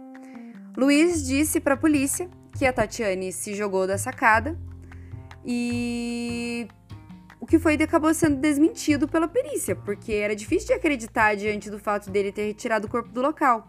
Luiz 0.77 1.25
disse 1.25 1.59
para 1.59 1.73
a 1.73 1.77
polícia 1.77 2.29
que 2.57 2.65
a 2.65 2.71
Tatiane 2.71 3.33
se 3.33 3.53
jogou 3.53 3.85
da 3.85 3.97
sacada 3.97 4.57
e 5.45 6.67
o 7.39 7.45
que 7.45 7.59
foi 7.59 7.73
acabou 7.75 8.13
sendo 8.13 8.37
desmentido 8.37 9.07
pela 9.07 9.27
perícia, 9.27 9.75
porque 9.75 10.13
era 10.13 10.35
difícil 10.35 10.67
de 10.67 10.73
acreditar 10.73 11.35
diante 11.35 11.69
do 11.69 11.77
fato 11.77 12.09
dele 12.09 12.31
ter 12.31 12.45
retirado 12.45 12.87
o 12.87 12.89
corpo 12.89 13.09
do 13.09 13.21
local. 13.21 13.67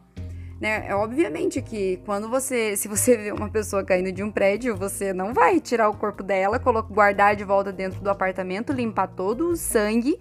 Né? 0.61 0.87
É 0.89 0.95
obviamente 0.95 1.61
que 1.61 2.01
quando 2.07 2.29
você, 2.29 2.77
se 2.77 2.87
você 2.87 3.17
vê 3.17 3.33
uma 3.33 3.51
pessoa 3.51 3.85
caindo 3.85 4.13
de 4.13 4.23
um 4.23 4.31
prédio, 4.31 4.77
você 4.77 5.13
não 5.13 5.35
vai 5.35 5.61
tirar 5.61 5.89
o 5.89 5.97
corpo 5.97 6.23
dela, 6.23 6.59
guardar 6.59 7.35
de 7.35 7.45
volta 7.45 7.73
dentro 7.73 8.01
do 8.01 8.09
apartamento, 8.09 8.73
limpar 8.73 9.09
todo 9.09 9.49
o 9.49 9.57
sangue 9.57 10.17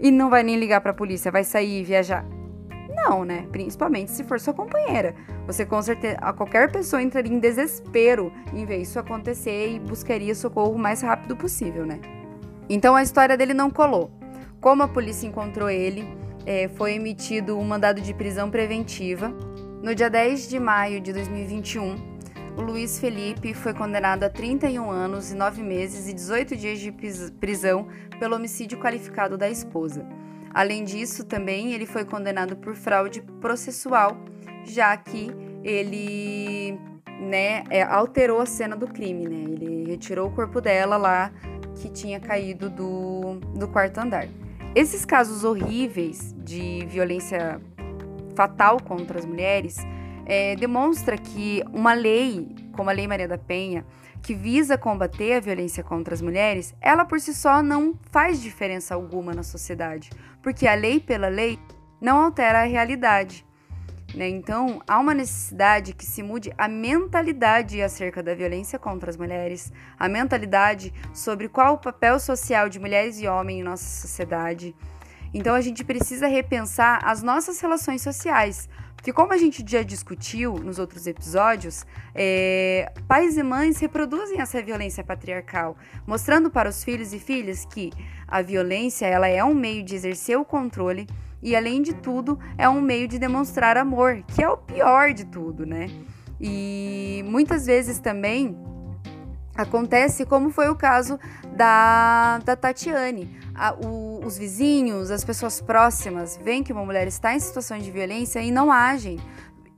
e 0.00 0.10
não 0.10 0.30
vai 0.30 0.42
nem 0.42 0.56
ligar 0.56 0.80
para 0.80 0.92
a 0.92 0.94
polícia, 0.94 1.30
vai 1.30 1.44
sair 1.44 1.80
e 1.80 1.84
viajar. 1.84 2.24
Não, 3.08 3.24
né? 3.24 3.46
Principalmente 3.52 4.10
se 4.10 4.24
for 4.24 4.40
sua 4.40 4.52
companheira. 4.52 5.14
Você 5.46 5.64
com 5.64 5.80
certeza, 5.80 6.16
a 6.20 6.32
qualquer 6.32 6.72
pessoa 6.72 7.00
entraria 7.00 7.32
em 7.32 7.38
desespero 7.38 8.32
em 8.52 8.64
ver 8.64 8.78
isso 8.78 8.98
acontecer 8.98 9.74
e 9.74 9.78
buscaria 9.78 10.34
socorro 10.34 10.72
o 10.72 10.78
mais 10.78 11.02
rápido 11.02 11.36
possível, 11.36 11.86
né? 11.86 12.00
Então 12.68 12.96
a 12.96 13.02
história 13.02 13.36
dele 13.36 13.54
não 13.54 13.70
colou. 13.70 14.10
Como 14.60 14.82
a 14.82 14.88
polícia 14.88 15.26
encontrou 15.26 15.70
ele, 15.70 16.04
é, 16.44 16.68
foi 16.68 16.94
emitido 16.94 17.56
um 17.56 17.64
mandado 17.64 18.00
de 18.00 18.12
prisão 18.12 18.50
preventiva. 18.50 19.28
No 19.82 19.94
dia 19.94 20.10
10 20.10 20.48
de 20.48 20.58
maio 20.58 21.00
de 21.00 21.12
2021, 21.12 22.16
o 22.56 22.62
Luiz 22.62 22.98
Felipe 22.98 23.54
foi 23.54 23.72
condenado 23.72 24.24
a 24.24 24.30
31 24.30 24.90
anos 24.90 25.30
e 25.30 25.36
9 25.36 25.62
meses 25.62 26.08
e 26.08 26.12
18 26.12 26.56
dias 26.56 26.80
de 26.80 26.90
prisão 27.38 27.86
pelo 28.18 28.34
homicídio 28.34 28.80
qualificado 28.80 29.38
da 29.38 29.48
esposa. 29.48 30.04
Além 30.56 30.84
disso, 30.84 31.22
também 31.22 31.74
ele 31.74 31.84
foi 31.84 32.02
condenado 32.02 32.56
por 32.56 32.74
fraude 32.74 33.20
processual 33.42 34.16
já 34.64 34.96
que 34.96 35.30
ele 35.62 36.78
né, 37.20 37.62
é, 37.68 37.82
alterou 37.82 38.40
a 38.40 38.46
cena 38.46 38.74
do 38.74 38.86
crime, 38.86 39.28
né? 39.28 39.52
Ele 39.52 39.84
retirou 39.90 40.28
o 40.28 40.30
corpo 40.30 40.58
dela 40.58 40.96
lá 40.96 41.30
que 41.74 41.90
tinha 41.90 42.18
caído 42.18 42.70
do, 42.70 43.38
do 43.54 43.68
quarto 43.68 43.98
andar. 43.98 44.26
Esses 44.74 45.04
casos 45.04 45.44
horríveis 45.44 46.34
de 46.38 46.86
violência 46.86 47.60
fatal 48.34 48.78
contra 48.82 49.18
as 49.18 49.26
mulheres 49.26 49.76
é, 50.24 50.56
demonstra 50.56 51.18
que 51.18 51.62
uma 51.70 51.92
lei, 51.92 52.48
como 52.76 52.90
a 52.90 52.92
Lei 52.92 53.08
Maria 53.08 53.26
da 53.26 53.38
Penha, 53.38 53.84
que 54.22 54.34
visa 54.34 54.76
combater 54.76 55.34
a 55.34 55.40
violência 55.40 55.82
contra 55.82 56.14
as 56.14 56.20
mulheres, 56.20 56.74
ela 56.80 57.04
por 57.04 57.18
si 57.18 57.34
só 57.34 57.62
não 57.62 57.98
faz 58.10 58.40
diferença 58.40 58.94
alguma 58.94 59.32
na 59.32 59.42
sociedade, 59.42 60.10
porque 60.42 60.68
a 60.68 60.74
lei 60.74 61.00
pela 61.00 61.28
lei 61.28 61.58
não 62.00 62.18
altera 62.18 62.62
a 62.62 62.66
realidade. 62.66 63.46
Né? 64.14 64.28
Então, 64.28 64.80
há 64.86 64.98
uma 64.98 65.12
necessidade 65.12 65.92
que 65.92 66.04
se 66.04 66.22
mude 66.22 66.52
a 66.56 66.68
mentalidade 66.68 67.82
acerca 67.82 68.22
da 68.22 68.34
violência 68.34 68.78
contra 68.78 69.10
as 69.10 69.16
mulheres, 69.16 69.72
a 69.98 70.08
mentalidade 70.08 70.92
sobre 71.12 71.48
qual 71.48 71.74
o 71.74 71.78
papel 71.78 72.18
social 72.18 72.68
de 72.68 72.78
mulheres 72.78 73.20
e 73.20 73.26
homens 73.26 73.60
em 73.60 73.62
nossa 73.62 73.84
sociedade. 73.84 74.74
Então, 75.34 75.54
a 75.54 75.60
gente 75.60 75.84
precisa 75.84 76.26
repensar 76.28 77.00
as 77.04 77.22
nossas 77.22 77.60
relações 77.60 78.00
sociais, 78.00 78.68
que, 79.06 79.12
como 79.12 79.32
a 79.32 79.36
gente 79.36 79.64
já 79.64 79.84
discutiu 79.84 80.54
nos 80.54 80.80
outros 80.80 81.06
episódios, 81.06 81.86
é, 82.12 82.92
pais 83.06 83.36
e 83.36 83.42
mães 83.44 83.78
reproduzem 83.78 84.40
essa 84.40 84.60
violência 84.60 85.04
patriarcal, 85.04 85.76
mostrando 86.04 86.50
para 86.50 86.68
os 86.68 86.82
filhos 86.82 87.12
e 87.12 87.20
filhas 87.20 87.64
que 87.64 87.92
a 88.26 88.42
violência 88.42 89.06
ela 89.06 89.28
é 89.28 89.44
um 89.44 89.54
meio 89.54 89.84
de 89.84 89.94
exercer 89.94 90.36
o 90.36 90.44
controle 90.44 91.06
e, 91.40 91.54
além 91.54 91.82
de 91.82 91.94
tudo, 91.94 92.36
é 92.58 92.68
um 92.68 92.80
meio 92.80 93.06
de 93.06 93.16
demonstrar 93.16 93.76
amor, 93.76 94.24
que 94.34 94.42
é 94.42 94.48
o 94.48 94.56
pior 94.56 95.12
de 95.12 95.24
tudo, 95.24 95.64
né? 95.64 95.88
E 96.40 97.22
muitas 97.28 97.64
vezes 97.66 98.00
também 98.00 98.58
acontece 99.54 100.26
como 100.26 100.50
foi 100.50 100.68
o 100.68 100.74
caso 100.74 101.16
da, 101.56 102.38
da 102.38 102.56
Tatiane. 102.56 103.30
A, 103.56 103.74
o, 103.74 104.24
os 104.24 104.36
vizinhos, 104.36 105.10
as 105.10 105.24
pessoas 105.24 105.60
próximas 105.60 106.38
veem 106.42 106.62
que 106.62 106.72
uma 106.72 106.84
mulher 106.84 107.06
está 107.06 107.34
em 107.34 107.40
situação 107.40 107.78
de 107.78 107.90
violência 107.90 108.40
e 108.40 108.50
não 108.50 108.70
agem. 108.70 109.18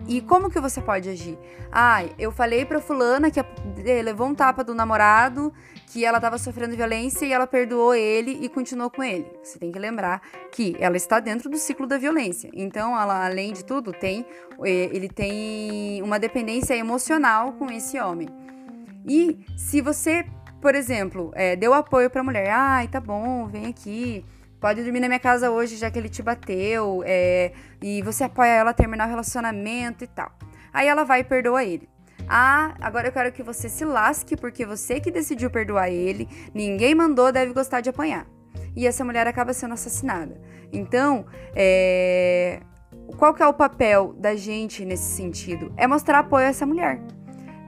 E 0.07 0.21
como 0.21 0.51
que 0.51 0.61
você 0.61 0.81
pode 0.81 1.09
agir? 1.09 1.37
Ah, 1.73 2.05
eu 2.19 2.31
falei 2.31 2.65
pra 2.65 2.81
fulana 2.81 3.31
que 3.31 3.41
levou 4.03 4.29
um 4.29 4.35
tapa 4.35 4.63
do 4.63 4.75
namorado, 4.75 5.53
que 5.89 6.05
ela 6.05 6.19
estava 6.19 6.39
sofrendo 6.39 6.77
violência 6.77 7.27
e 7.27 7.33
ela 7.33 7.47
perdoou 7.47 7.95
ele 7.95 8.39
e 8.41 8.49
continuou 8.49 8.91
com 8.91 9.03
ele. 9.03 9.27
Você 9.43 9.59
tem 9.59 9.73
que 9.73 9.79
lembrar 9.79 10.23
que 10.53 10.77
ela 10.79 10.97
está 10.97 11.19
dentro 11.21 11.51
do 11.51 11.59
ciclo 11.59 11.87
da 11.87 11.99
violência. 11.99 12.51
Então, 12.55 12.99
ela, 12.99 13.27
além 13.27 13.53
de 13.53 13.65
tudo, 13.65 13.93
tem 13.93 14.25
eh, 14.65 14.89
ele 14.93 15.09
tem 15.09 16.03
uma 16.03 16.19
dependência 16.19 16.75
emocional 16.75 17.53
com 17.55 17.67
esse 17.71 17.99
homem. 17.99 18.29
E 19.07 19.39
se 19.57 19.81
você, 19.81 20.25
por 20.61 20.75
exemplo, 20.75 21.31
é, 21.35 21.57
deu 21.57 21.73
apoio 21.73 22.11
para 22.11 22.21
a 22.21 22.25
mulher, 22.25 22.51
ai, 22.51 22.89
tá 22.89 23.01
bom, 23.01 23.47
vem 23.47 23.67
aqui, 23.67 24.25
pode 24.61 24.83
dormir 24.83 25.01
na 25.01 25.09
minha 25.09 25.21
casa 25.21 25.51
hoje 25.51 25.77
já 25.77 25.91
que 25.91 25.99
ele 25.99 26.09
te 26.09 26.23
bateu, 26.23 27.03
é, 27.07 27.53
e 27.83 28.03
você 28.03 28.25
apoia 28.25 28.51
ela 28.51 28.71
a 28.71 28.75
terminar 28.75 29.07
o 29.07 29.11
relacionamento 29.11 30.05
e 30.05 30.07
tal. 30.07 30.33
Aí 30.73 30.87
ela 30.87 31.05
vai 31.05 31.21
e 31.21 31.25
perdoa 31.25 31.65
ele. 31.65 31.89
Ah, 32.29 32.75
agora 32.81 33.09
eu 33.09 33.13
quero 33.13 33.33
que 33.33 33.43
você 33.43 33.69
se 33.69 33.85
lasque 33.85 34.37
porque 34.37 34.67
você 34.67 35.01
que 35.01 35.11
decidiu 35.11 35.51
perdoar 35.51 35.89
ele, 35.89 36.29
ninguém 36.53 36.95
mandou, 36.95 37.33
deve 37.33 37.53
gostar 37.53 37.81
de 37.81 37.91
apanhar. 37.91 38.27
E 38.77 38.87
essa 38.87 39.05
mulher 39.05 39.27
acaba 39.27 39.53
sendo 39.53 39.75
assassinada. 39.75 40.41
Então, 40.73 41.25
é... 41.55 42.61
qual 43.17 43.33
que 43.33 43.43
é 43.43 43.47
o 43.47 43.55
papel 43.55 44.15
da 44.19 44.37
gente 44.37 44.85
nesse 44.85 45.17
sentido? 45.17 45.73
É 45.77 45.87
mostrar 45.87 46.19
apoio 46.21 46.47
a 46.47 46.49
essa 46.49 46.67
mulher. 46.67 47.01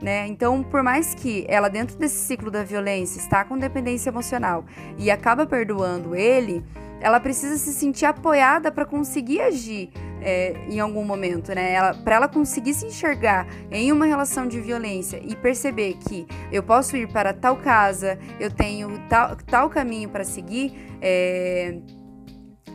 Né? 0.01 0.25
Então, 0.27 0.63
por 0.63 0.81
mais 0.81 1.13
que 1.13 1.45
ela, 1.47 1.69
dentro 1.69 1.95
desse 1.95 2.25
ciclo 2.25 2.49
da 2.49 2.63
violência, 2.63 3.19
está 3.19 3.45
com 3.45 3.55
dependência 3.55 4.09
emocional 4.09 4.65
e 4.97 5.11
acaba 5.11 5.45
perdoando 5.45 6.15
ele, 6.15 6.65
ela 6.99 7.19
precisa 7.19 7.55
se 7.57 7.71
sentir 7.71 8.05
apoiada 8.05 8.71
para 8.71 8.83
conseguir 8.83 9.41
agir 9.41 9.91
é, 10.21 10.53
em 10.69 10.79
algum 10.79 11.03
momento, 11.03 11.53
né? 11.53 11.93
Para 12.03 12.15
ela 12.15 12.27
conseguir 12.27 12.73
se 12.73 12.85
enxergar 12.85 13.47
em 13.71 13.91
uma 13.91 14.05
relação 14.05 14.47
de 14.47 14.59
violência 14.59 15.19
e 15.23 15.35
perceber 15.35 15.97
que 16.07 16.27
eu 16.51 16.61
posso 16.61 16.95
ir 16.95 17.07
para 17.07 17.33
tal 17.33 17.57
casa, 17.57 18.19
eu 18.39 18.51
tenho 18.51 18.99
tal, 19.09 19.35
tal 19.35 19.69
caminho 19.69 20.09
para 20.09 20.23
seguir, 20.23 20.97
é, 21.01 21.79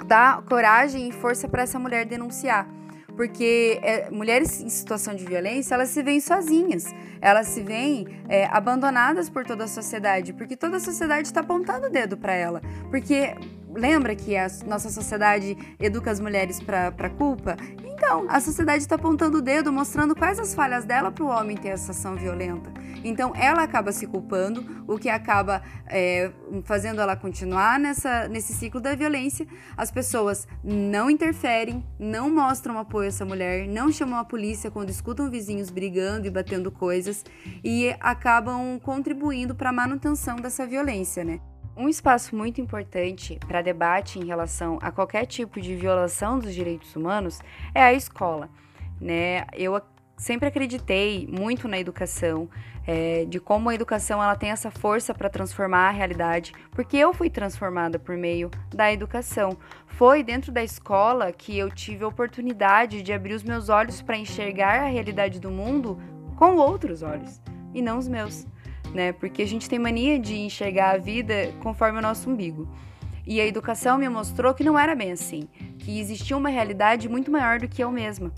dá 0.07 0.43
coragem 0.49 1.09
e 1.09 1.13
força 1.13 1.49
para 1.49 1.63
essa 1.63 1.79
mulher 1.79 2.05
denunciar 2.05 2.69
porque 3.17 3.81
é, 3.83 4.11
mulheres 4.11 4.61
em 4.61 4.69
situação 4.69 5.15
de 5.15 5.25
violência 5.25 5.75
elas 5.75 5.89
se 5.89 6.03
veem 6.03 6.21
sozinhas, 6.21 6.85
elas 7.21 7.49
se 7.49 7.63
veem 7.63 8.07
é, 8.29 8.47
abandonadas 8.47 9.29
por 9.29 9.45
toda 9.45 9.65
a 9.65 9.69
sociedade, 9.69 10.33
porque 10.33 10.57
toda 10.57 10.77
a 10.77 10.81
sociedade 10.81 11.27
está 11.27 11.41
apontando 11.41 11.87
o 11.87 11.91
dedo 11.91 12.17
para 12.17 12.35
ela, 12.35 12.61
porque 12.91 13.35
lembra 13.77 14.15
que 14.15 14.37
a 14.37 14.49
nossa 14.67 14.91
sociedade 14.91 15.57
educa 15.79 16.11
as 16.11 16.21
mulheres 16.21 16.61
para 16.61 17.11
culpa? 17.11 17.57
Então, 17.97 18.27
a 18.29 18.41
sociedade 18.41 18.83
está 18.83 18.97
apontando 18.97 19.39
o 19.39 19.43
dedo, 19.43 19.73
mostrando 19.73 20.15
quais 20.15 20.39
as 20.39 20.55
falhas 20.55 20.85
dela 20.85 21.11
para 21.11 21.25
o 21.25 21.29
homem 21.29 21.57
ter 21.57 21.69
essa 21.69 21.93
ação 21.93 22.15
violenta. 22.15 22.71
Então, 23.03 23.33
ela 23.35 23.63
acaba 23.63 23.91
se 23.91 24.07
culpando, 24.07 24.85
o 24.87 24.99
que 24.99 25.09
acaba 25.09 25.63
é, 25.87 26.31
fazendo 26.65 27.01
ela 27.01 27.17
continuar 27.17 27.81
nessa, 27.81 28.29
nesse 28.29 28.53
ciclo 28.53 28.81
da 28.81 28.95
violência. 28.95 29.47
As 29.77 29.91
pessoas 29.91 30.47
não 30.63 31.09
interferem, 31.09 31.83
não 31.99 32.29
mostram 32.29 32.79
apoio 32.79 33.07
a 33.07 33.09
essa 33.09 33.25
mulher, 33.25 33.67
não 33.67 33.91
chamam 33.91 34.19
a 34.19 34.25
polícia 34.25 34.71
quando 34.71 34.91
escutam 34.91 35.31
vizinhos 35.31 35.71
brigando 35.71 36.27
e 36.27 36.31
batendo 36.31 36.71
coisas 36.71 37.25
e 37.65 37.95
acabam 37.99 38.79
contribuindo 38.79 39.55
para 39.55 39.71
a 39.71 39.73
manutenção 39.73 40.37
dessa 40.37 40.67
violência, 40.67 41.25
né? 41.25 41.41
Um 41.77 41.91
espaço 41.91 42.35
muito 42.35 42.59
importante 42.59 43.39
para 43.47 43.61
debate 43.61 44.19
em 44.19 44.25
relação 44.25 44.79
a 44.81 44.91
qualquer 44.91 45.27
tipo 45.27 45.61
de 45.61 45.77
violação 45.77 46.39
dos 46.39 46.55
direitos 46.55 46.97
humanos 46.97 47.39
é 47.75 47.83
a 47.83 47.93
escola. 47.93 48.49
Né? 48.99 49.45
Eu 49.53 49.79
sempre 50.17 50.49
acreditei 50.49 51.29
muito 51.31 51.69
na 51.69 51.79
educação, 51.79 52.49
é, 52.87 53.27
de 53.27 53.39
como 53.39 53.69
a 53.69 53.75
educação 53.75 54.23
ela 54.23 54.35
tem 54.35 54.51
essa 54.51 54.71
força 54.71 55.13
para 55.13 55.29
transformar 55.29 55.89
a 55.89 55.91
realidade, 55.91 56.55
porque 56.71 56.97
eu 56.97 57.13
fui 57.13 57.29
transformada 57.29 57.99
por 57.99 58.17
meio 58.17 58.51
da 58.75 58.91
educação. 58.91 59.59
Foi 59.87 60.23
dentro 60.23 60.51
da 60.51 60.65
escola 60.65 61.31
que 61.31 61.59
eu 61.59 61.71
tive 61.71 62.05
a 62.05 62.09
oportunidade 62.09 63.03
de 63.03 63.13
abrir 63.13 63.35
os 63.35 63.43
meus 63.43 63.69
olhos 63.69 64.01
para 64.01 64.17
enxergar 64.17 64.81
a 64.81 64.89
realidade 64.89 65.39
do 65.39 65.51
mundo 65.51 66.01
com 66.37 66.57
outros 66.57 67.03
olhos 67.03 67.39
e 67.75 67.83
não 67.83 67.99
os 67.99 68.09
meus 68.09 68.47
né? 68.95 69.13
Porque 69.13 69.43
a 69.43 69.47
gente 69.47 69.69
tem 69.69 69.79
mania 69.79 70.19
de 70.19 70.37
enxergar 70.37 70.95
a 70.95 70.99
vida 70.99 71.53
conforme 71.63 71.99
o 71.99 72.03
nosso 72.03 72.31
umbigo. 72.31 72.69
E 73.27 73.41
a 73.41 73.47
educação 73.47 73.99
me 73.99 74.09
mostrou 74.09 74.55
que 74.55 74.63
não 74.63 74.79
era 74.79 74.95
bem 74.95 75.13
assim, 75.13 75.49
que 75.79 75.99
existia 75.99 76.37
uma 76.37 76.49
realidade 76.49 77.09
muito 77.09 77.31
maior 77.31 77.59
do 77.59 77.67
que 77.67 77.83
eu 77.83 77.91
mesma. 77.91 78.33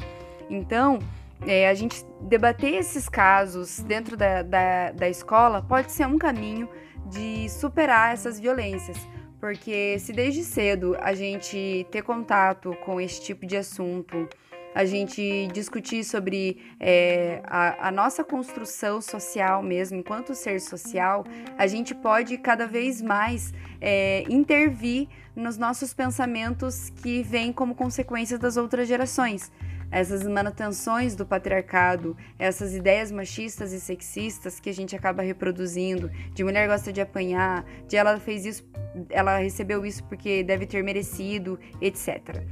Então, 0.49 0.99
é, 1.47 1.69
a 1.69 1.75
gente 1.75 2.05
debater 2.23 2.75
esses 2.75 3.09
casos 3.09 3.81
dentro 3.81 4.17
da, 4.17 4.43
da, 4.43 4.93
da 4.93 5.09
escola 5.09 5.63
pode 5.63 5.93
ser 5.93 6.07
um 6.07 6.19
caminho 6.19 6.69
de 7.07 7.49
superar 7.51 8.15
essas 8.15 8.41
violências. 8.41 8.97
Porque 9.41 9.99
se 10.01 10.13
desde 10.13 10.43
cedo 10.43 10.97
a 11.01 11.15
gente 11.15 11.87
ter 11.91 12.03
contato 12.03 12.77
com 12.85 13.01
esse 13.01 13.23
tipo 13.23 13.47
de 13.47 13.57
assunto, 13.57 14.29
a 14.75 14.85
gente 14.85 15.49
discutir 15.53 16.05
sobre 16.05 16.59
é, 16.79 17.41
a, 17.45 17.89
a, 17.89 17.91
nossa 17.91 18.23
construção 18.23 19.01
social 19.01 19.63
mesmo, 19.63 19.99
enquanto 19.99 20.35
ser 20.35 20.61
social, 20.61 21.25
a 21.57 21.67
gente 21.67 21.95
pode 21.95 22.37
cada 22.39 22.67
vez 22.67 23.01
mais 23.03 23.53
é, 23.81 24.25
intervir 24.29 25.09
nos 25.35 25.57
nossos 25.57 25.95
pensamentos 25.95 26.91
que 26.91 27.23
vêm 27.23 27.53
como 27.53 27.75
consequência 27.75 28.39
das 28.39 28.57
outras 28.57 28.89
gerações. 28.89 29.51
Essas 29.91 30.27
manutenções 30.27 31.17
do 31.17 31.25
patriarcado, 31.25 32.15
essas 32.39 32.75
ideias 32.75 33.11
machistas 33.11 33.73
e 33.73 33.81
sexistas 33.81 34.61
que 34.61 34.69
a 34.69 34.75
gente 34.75 34.95
acaba 34.95 35.23
reproduzindo, 35.23 36.11
de 36.35 36.45
mulher 36.45 36.69
gosta 36.69 36.93
de 36.93 37.01
apanhar, 37.01 37.65
de 37.87 37.97
ela 37.97 38.19
fez 38.21 38.45
isso, 38.45 38.69
ela 39.09 39.39
recebeu 39.39 39.87
isso 39.87 40.05
porque 40.05 40.43
deve 40.43 40.67
ter 40.67 40.85
merecido, 40.85 41.59
etc. 41.81 42.45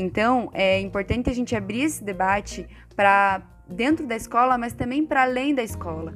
Então, 0.00 0.48
é 0.54 0.80
importante 0.80 1.28
a 1.28 1.34
gente 1.34 1.56
abrir 1.56 1.82
esse 1.82 2.04
debate 2.04 2.68
para 2.94 3.42
dentro 3.68 4.06
da 4.06 4.14
escola, 4.14 4.56
mas 4.56 4.72
também 4.72 5.04
para 5.04 5.24
além 5.24 5.52
da 5.52 5.62
escola, 5.62 6.14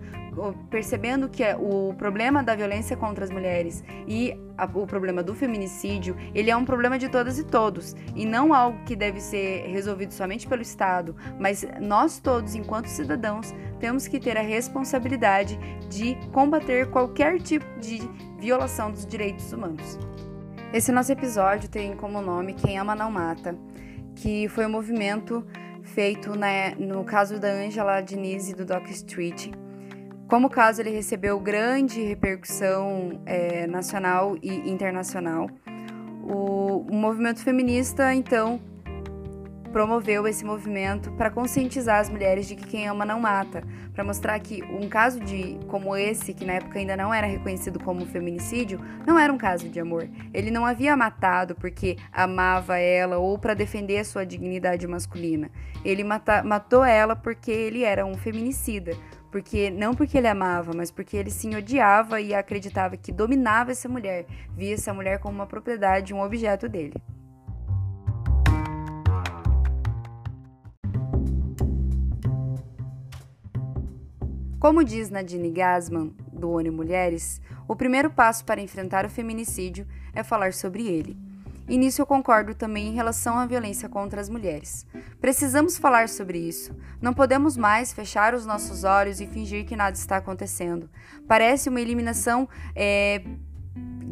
percebendo 0.71 1.29
que 1.29 1.43
o 1.59 1.93
problema 1.99 2.45
da 2.45 2.55
violência 2.55 2.97
contra 2.97 3.25
as 3.25 3.31
mulheres 3.31 3.83
e 4.07 4.39
o 4.73 4.87
problema 4.87 5.21
do 5.21 5.35
feminicídio, 5.35 6.17
ele 6.33 6.49
é 6.49 6.57
um 6.57 6.65
problema 6.65 6.97
de 6.97 7.09
todas 7.09 7.41
e 7.41 7.45
todos, 7.45 7.97
e 8.15 8.25
não 8.25 8.55
algo 8.55 8.79
que 8.85 8.95
deve 8.95 9.21
ser 9.21 9.67
resolvido 9.67 10.13
somente 10.13 10.47
pelo 10.47 10.63
Estado, 10.63 11.17
mas 11.41 11.67
nós 11.81 12.21
todos, 12.21 12.55
enquanto 12.55 12.87
cidadãos, 12.87 13.53
temos 13.81 14.07
que 14.07 14.21
ter 14.21 14.39
a 14.39 14.43
responsabilidade 14.43 15.59
de 15.91 16.17
combater 16.31 16.89
qualquer 16.89 17.41
tipo 17.43 17.67
de 17.81 17.99
violação 18.39 18.93
dos 18.93 19.05
direitos 19.05 19.53
humanos. 19.53 19.99
Esse 20.73 20.91
nosso 20.91 21.13
episódio 21.13 21.69
tem 21.69 21.95
como 21.95 22.23
nome 22.23 22.55
Quem 22.55 22.79
Ama 22.79 22.95
Não 22.95 23.11
Mata, 23.11 23.55
que 24.17 24.49
foi 24.49 24.65
um 24.65 24.71
movimento 24.71 25.47
feito 25.83 26.35
né, 26.35 26.75
no 26.77 27.05
caso 27.05 27.39
da 27.39 27.49
Angela 27.49 28.01
Diniz 28.01 28.49
e 28.49 28.55
do 28.55 28.65
Doc 28.65 28.89
Street. 28.89 29.51
Como 30.27 30.47
o 30.47 30.51
caso 30.51 30.81
ele 30.81 30.89
recebeu 30.89 31.39
grande 31.39 32.03
repercussão 32.03 33.21
é, 33.27 33.67
nacional 33.67 34.35
e 34.43 34.71
internacional, 34.71 35.47
o, 36.23 36.87
o 36.91 36.95
movimento 36.95 37.41
feminista 37.41 38.15
então 38.15 38.59
promoveu 39.73 40.29
esse 40.29 40.45
movimento 40.45 41.11
para 41.13 41.31
conscientizar 41.31 41.99
as 41.99 42.11
mulheres 42.11 42.47
de 42.47 42.55
que 42.55 42.67
quem 42.67 42.87
ama 42.87 43.05
não 43.05 43.19
mata, 43.19 43.65
para 43.93 44.05
mostrar 44.05 44.39
que 44.39 44.63
um 44.65 44.89
caso 44.89 45.19
de 45.19 45.59
como 45.67 45.97
esse, 45.97 46.35
que 46.35 46.45
na 46.45 46.55
época 46.55 46.79
ainda 46.79 46.97
não 46.97 47.13
era 47.13 47.27
reconhecido 47.27 47.81
como 47.81 48.07
feminicídio, 48.07 48.79
não 49.07 49.19
era 49.19 49.33
um 49.33 49.39
caso 49.39 49.69
de 49.69 49.81
amor. 49.81 50.09
Ele 50.33 50.51
não 50.51 50.67
havia 50.67 50.97
matado 50.97 51.55
porque 51.55 51.97
amava 52.13 52.79
ela 52.79 53.19
ou 53.19 53.39
para 53.39 53.55
defender 53.55 53.99
a 53.99 54.05
sua 54.05 54.27
dignidade 54.27 54.87
masculina. 54.87 55.51
Ele 55.85 56.05
mata, 56.05 56.43
matou 56.43 56.85
ela 56.85 57.17
porque 57.17 57.51
ele 57.51 57.83
era 57.83 58.05
um 58.05 58.15
feminicida, 58.15 58.97
porque 59.31 59.71
não 59.71 59.95
porque 59.95 60.19
ele 60.19 60.29
amava, 60.29 60.73
mas 60.77 60.91
porque 60.91 61.17
ele 61.17 61.31
sim 61.31 61.57
odiava 61.57 62.21
e 62.21 62.35
acreditava 62.35 62.97
que 62.97 63.11
dominava 63.11 63.73
essa 63.73 63.89
mulher, 63.89 64.27
via 64.55 64.75
essa 64.75 64.93
mulher 64.93 65.19
como 65.19 65.37
uma 65.37 65.47
propriedade, 65.47 66.13
um 66.13 66.21
objeto 66.21 66.69
dele. 66.69 66.95
Como 74.63 74.85
diz 74.85 75.11
Nadine 75.11 75.51
Gassman, 75.51 76.15
do 76.33 76.49
ONU 76.49 76.73
Mulheres, 76.73 77.41
o 77.67 77.75
primeiro 77.75 78.09
passo 78.09 78.45
para 78.45 78.61
enfrentar 78.61 79.05
o 79.05 79.09
feminicídio 79.09 79.85
é 80.15 80.23
falar 80.23 80.53
sobre 80.53 80.87
ele. 80.87 81.19
E 81.69 81.77
nisso 81.77 82.01
eu 82.01 82.07
concordo 82.07 82.55
também 82.55 82.87
em 82.87 82.95
relação 82.95 83.37
à 83.37 83.45
violência 83.45 83.89
contra 83.89 84.21
as 84.21 84.29
mulheres. 84.29 84.87
Precisamos 85.21 85.77
falar 85.77 86.09
sobre 86.09 86.39
isso. 86.39 86.77
Não 87.01 87.13
podemos 87.13 87.57
mais 87.57 87.93
fechar 87.93 88.35
os 88.35 88.47
nossos 88.47 88.85
olhos 88.85 89.21
e 89.21 89.27
fingir 89.27 89.67
que 89.67 89.75
nada 89.75 89.97
está 89.97 90.19
acontecendo. 90.19 90.89
Parece 91.27 91.69
uma 91.69 91.81
eliminação 91.81 92.49
é, 92.73 93.21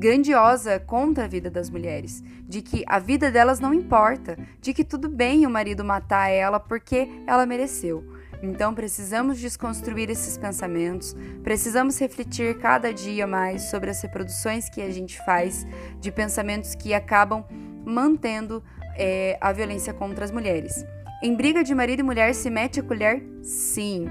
grandiosa 0.00 0.80
contra 0.80 1.26
a 1.26 1.28
vida 1.28 1.48
das 1.48 1.70
mulheres, 1.70 2.24
de 2.48 2.60
que 2.60 2.82
a 2.88 2.98
vida 2.98 3.30
delas 3.30 3.60
não 3.60 3.72
importa, 3.72 4.36
de 4.60 4.74
que 4.74 4.82
tudo 4.82 5.08
bem 5.08 5.46
o 5.46 5.50
marido 5.50 5.84
matar 5.84 6.28
ela 6.28 6.58
porque 6.58 7.08
ela 7.24 7.46
mereceu. 7.46 8.18
Então 8.42 8.74
precisamos 8.74 9.38
desconstruir 9.38 10.08
esses 10.10 10.38
pensamentos, 10.38 11.14
precisamos 11.42 11.98
refletir 11.98 12.58
cada 12.58 12.92
dia 12.92 13.26
mais 13.26 13.70
sobre 13.70 13.90
as 13.90 14.00
reproduções 14.00 14.68
que 14.68 14.80
a 14.80 14.90
gente 14.90 15.22
faz 15.24 15.66
de 16.00 16.10
pensamentos 16.10 16.74
que 16.74 16.94
acabam 16.94 17.44
mantendo 17.84 18.62
é, 18.96 19.36
a 19.40 19.52
violência 19.52 19.92
contra 19.92 20.24
as 20.24 20.30
mulheres. 20.30 20.84
Em 21.22 21.34
briga 21.34 21.62
de 21.62 21.74
marido 21.74 22.00
e 22.00 22.02
mulher 22.02 22.34
se 22.34 22.48
mete 22.48 22.80
a 22.80 22.82
colher? 22.82 23.22
Sim. 23.42 24.06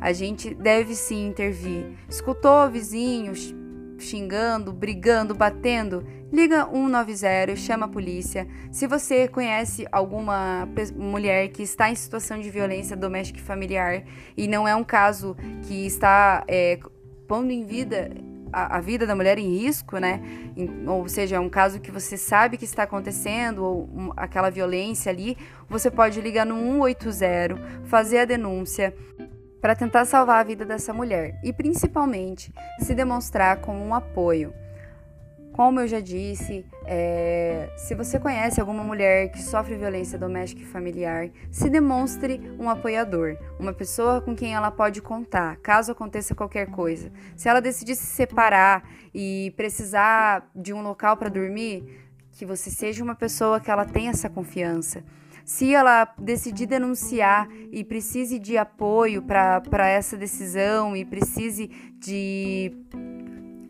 A 0.00 0.12
gente 0.12 0.54
deve 0.54 0.94
sim 0.94 1.26
intervir. 1.26 1.92
Escutou 2.08 2.66
o 2.66 2.70
vizinho, 2.70 3.32
xingando, 4.02 4.72
brigando, 4.72 5.34
batendo, 5.34 6.04
liga 6.32 6.66
190, 6.66 7.56
chama 7.56 7.86
a 7.86 7.88
polícia. 7.88 8.46
Se 8.70 8.86
você 8.86 9.28
conhece 9.28 9.86
alguma 9.90 10.68
mulher 10.94 11.48
que 11.48 11.62
está 11.62 11.90
em 11.90 11.94
situação 11.94 12.40
de 12.40 12.50
violência 12.50 12.96
doméstica 12.96 13.38
e 13.38 13.42
familiar 13.42 14.04
e 14.36 14.46
não 14.48 14.66
é 14.66 14.74
um 14.74 14.84
caso 14.84 15.36
que 15.62 15.86
está 15.86 16.44
é, 16.48 16.78
pondo 17.26 17.50
em 17.50 17.64
vida 17.64 18.10
a, 18.52 18.80
vida 18.80 19.06
da 19.06 19.16
mulher 19.16 19.38
em 19.38 19.56
risco, 19.56 19.96
né? 19.96 20.20
Ou 20.86 21.08
seja, 21.08 21.36
é 21.36 21.40
um 21.40 21.48
caso 21.48 21.80
que 21.80 21.90
você 21.90 22.18
sabe 22.18 22.58
que 22.58 22.66
está 22.66 22.82
acontecendo, 22.82 23.64
ou 23.64 24.12
aquela 24.14 24.50
violência 24.50 25.10
ali, 25.10 25.38
você 25.68 25.90
pode 25.90 26.20
ligar 26.20 26.44
no 26.44 26.54
180, 26.54 27.58
fazer 27.84 28.18
a 28.18 28.24
denúncia 28.26 28.94
para 29.62 29.76
tentar 29.76 30.04
salvar 30.04 30.40
a 30.40 30.42
vida 30.42 30.64
dessa 30.64 30.92
mulher 30.92 31.38
e 31.40 31.52
principalmente 31.52 32.52
se 32.80 32.96
demonstrar 32.96 33.60
como 33.60 33.78
um 33.78 33.94
apoio. 33.94 34.52
Como 35.52 35.78
eu 35.80 35.86
já 35.86 36.00
disse, 36.00 36.66
é, 36.84 37.70
se 37.76 37.94
você 37.94 38.18
conhece 38.18 38.58
alguma 38.58 38.82
mulher 38.82 39.30
que 39.30 39.40
sofre 39.40 39.76
violência 39.76 40.18
doméstica 40.18 40.62
e 40.62 40.66
familiar, 40.66 41.30
se 41.50 41.70
demonstre 41.70 42.40
um 42.58 42.68
apoiador, 42.68 43.36
uma 43.60 43.72
pessoa 43.72 44.20
com 44.20 44.34
quem 44.34 44.54
ela 44.54 44.70
pode 44.70 45.00
contar, 45.00 45.56
caso 45.58 45.92
aconteça 45.92 46.34
qualquer 46.34 46.68
coisa. 46.70 47.12
Se 47.36 47.48
ela 47.48 47.60
decidir 47.60 47.94
se 47.94 48.06
separar 48.06 48.82
e 49.14 49.52
precisar 49.56 50.50
de 50.56 50.72
um 50.72 50.82
local 50.82 51.16
para 51.18 51.28
dormir, 51.28 52.02
que 52.32 52.44
você 52.44 52.70
seja 52.70 53.04
uma 53.04 53.14
pessoa 53.14 53.60
que 53.60 53.70
ela 53.70 53.84
tenha 53.84 54.10
essa 54.10 54.28
confiança. 54.28 55.04
Se 55.44 55.74
ela 55.74 56.12
decidir 56.18 56.66
denunciar 56.66 57.48
e 57.70 57.84
precise 57.84 58.38
de 58.38 58.56
apoio 58.56 59.22
para 59.22 59.88
essa 59.88 60.16
decisão 60.16 60.96
e 60.96 61.04
precise 61.04 61.68
de 61.98 62.72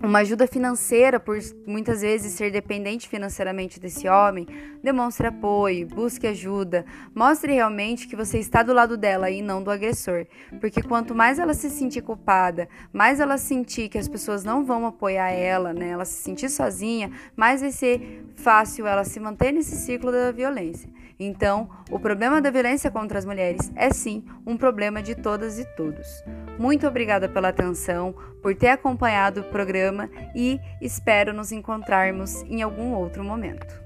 uma 0.03 0.19
ajuda 0.19 0.49
financeira, 0.49 1.21
por 1.21 1.39
muitas 1.65 2.01
vezes 2.03 2.33
ser 2.33 2.51
dependente 2.51 3.09
financeiramente 3.09 3.79
desse 3.79 4.09
homem, 4.09 4.47
demonstre 4.83 5.29
apoio, 5.29 5.87
busque 5.87 6.27
ajuda, 6.27 6.85
mostre 7.15 7.53
realmente 7.53 8.09
que 8.09 8.17
você 8.17 8.39
está 8.39 8.65
do 8.65 8.73
lado 8.73 8.97
dela 8.97 9.31
e 9.31 9.41
não 9.41 9.63
do 9.63 9.71
agressor. 9.71 10.27
Porque 10.61 10.83
quanto 10.83 11.15
mais 11.15 11.39
ela 11.39 11.55
se 11.55 11.71
sentir 11.71 12.03
culpada, 12.03 12.69
mais 12.93 13.21
ela 13.21 13.39
sentir 13.39 13.89
que 13.89 13.99
as 13.99 14.09
pessoas 14.09 14.43
não 14.43 14.65
vão 14.65 14.87
apoiar 14.87 15.31
ela, 15.31 15.73
né, 15.73 15.91
ela 15.91 16.05
se 16.05 16.21
sentir 16.21 16.49
sozinha, 16.49 17.13
mais 17.37 17.61
vai 17.61 17.71
ser 17.71 18.25
fácil 18.35 18.87
ela 18.89 19.05
se 19.05 19.21
manter 19.21 19.53
nesse 19.53 19.77
ciclo 19.77 20.11
da 20.11 20.33
violência. 20.33 20.91
Então, 21.25 21.71
o 21.89 22.01
problema 22.01 22.41
da 22.41 22.51
violência 22.51 22.91
contra 22.91 23.17
as 23.17 23.25
mulheres 23.25 23.71
é 23.77 23.91
sim 23.91 24.25
um 24.45 24.57
problema 24.57 25.01
de 25.01 25.15
todas 25.15 25.57
e 25.57 25.65
todos. 25.77 26.25
Muito 26.59 26.85
obrigada 26.85 27.29
pela 27.29 27.49
atenção, 27.49 28.13
por 28.43 28.57
ter 28.57 28.69
acompanhado 28.69 29.43
o 29.43 29.45
programa 29.45 30.11
e 30.35 30.61
espero 30.81 31.33
nos 31.33 31.53
encontrarmos 31.53 32.43
em 32.43 32.61
algum 32.61 32.93
outro 32.95 33.23
momento. 33.23 33.81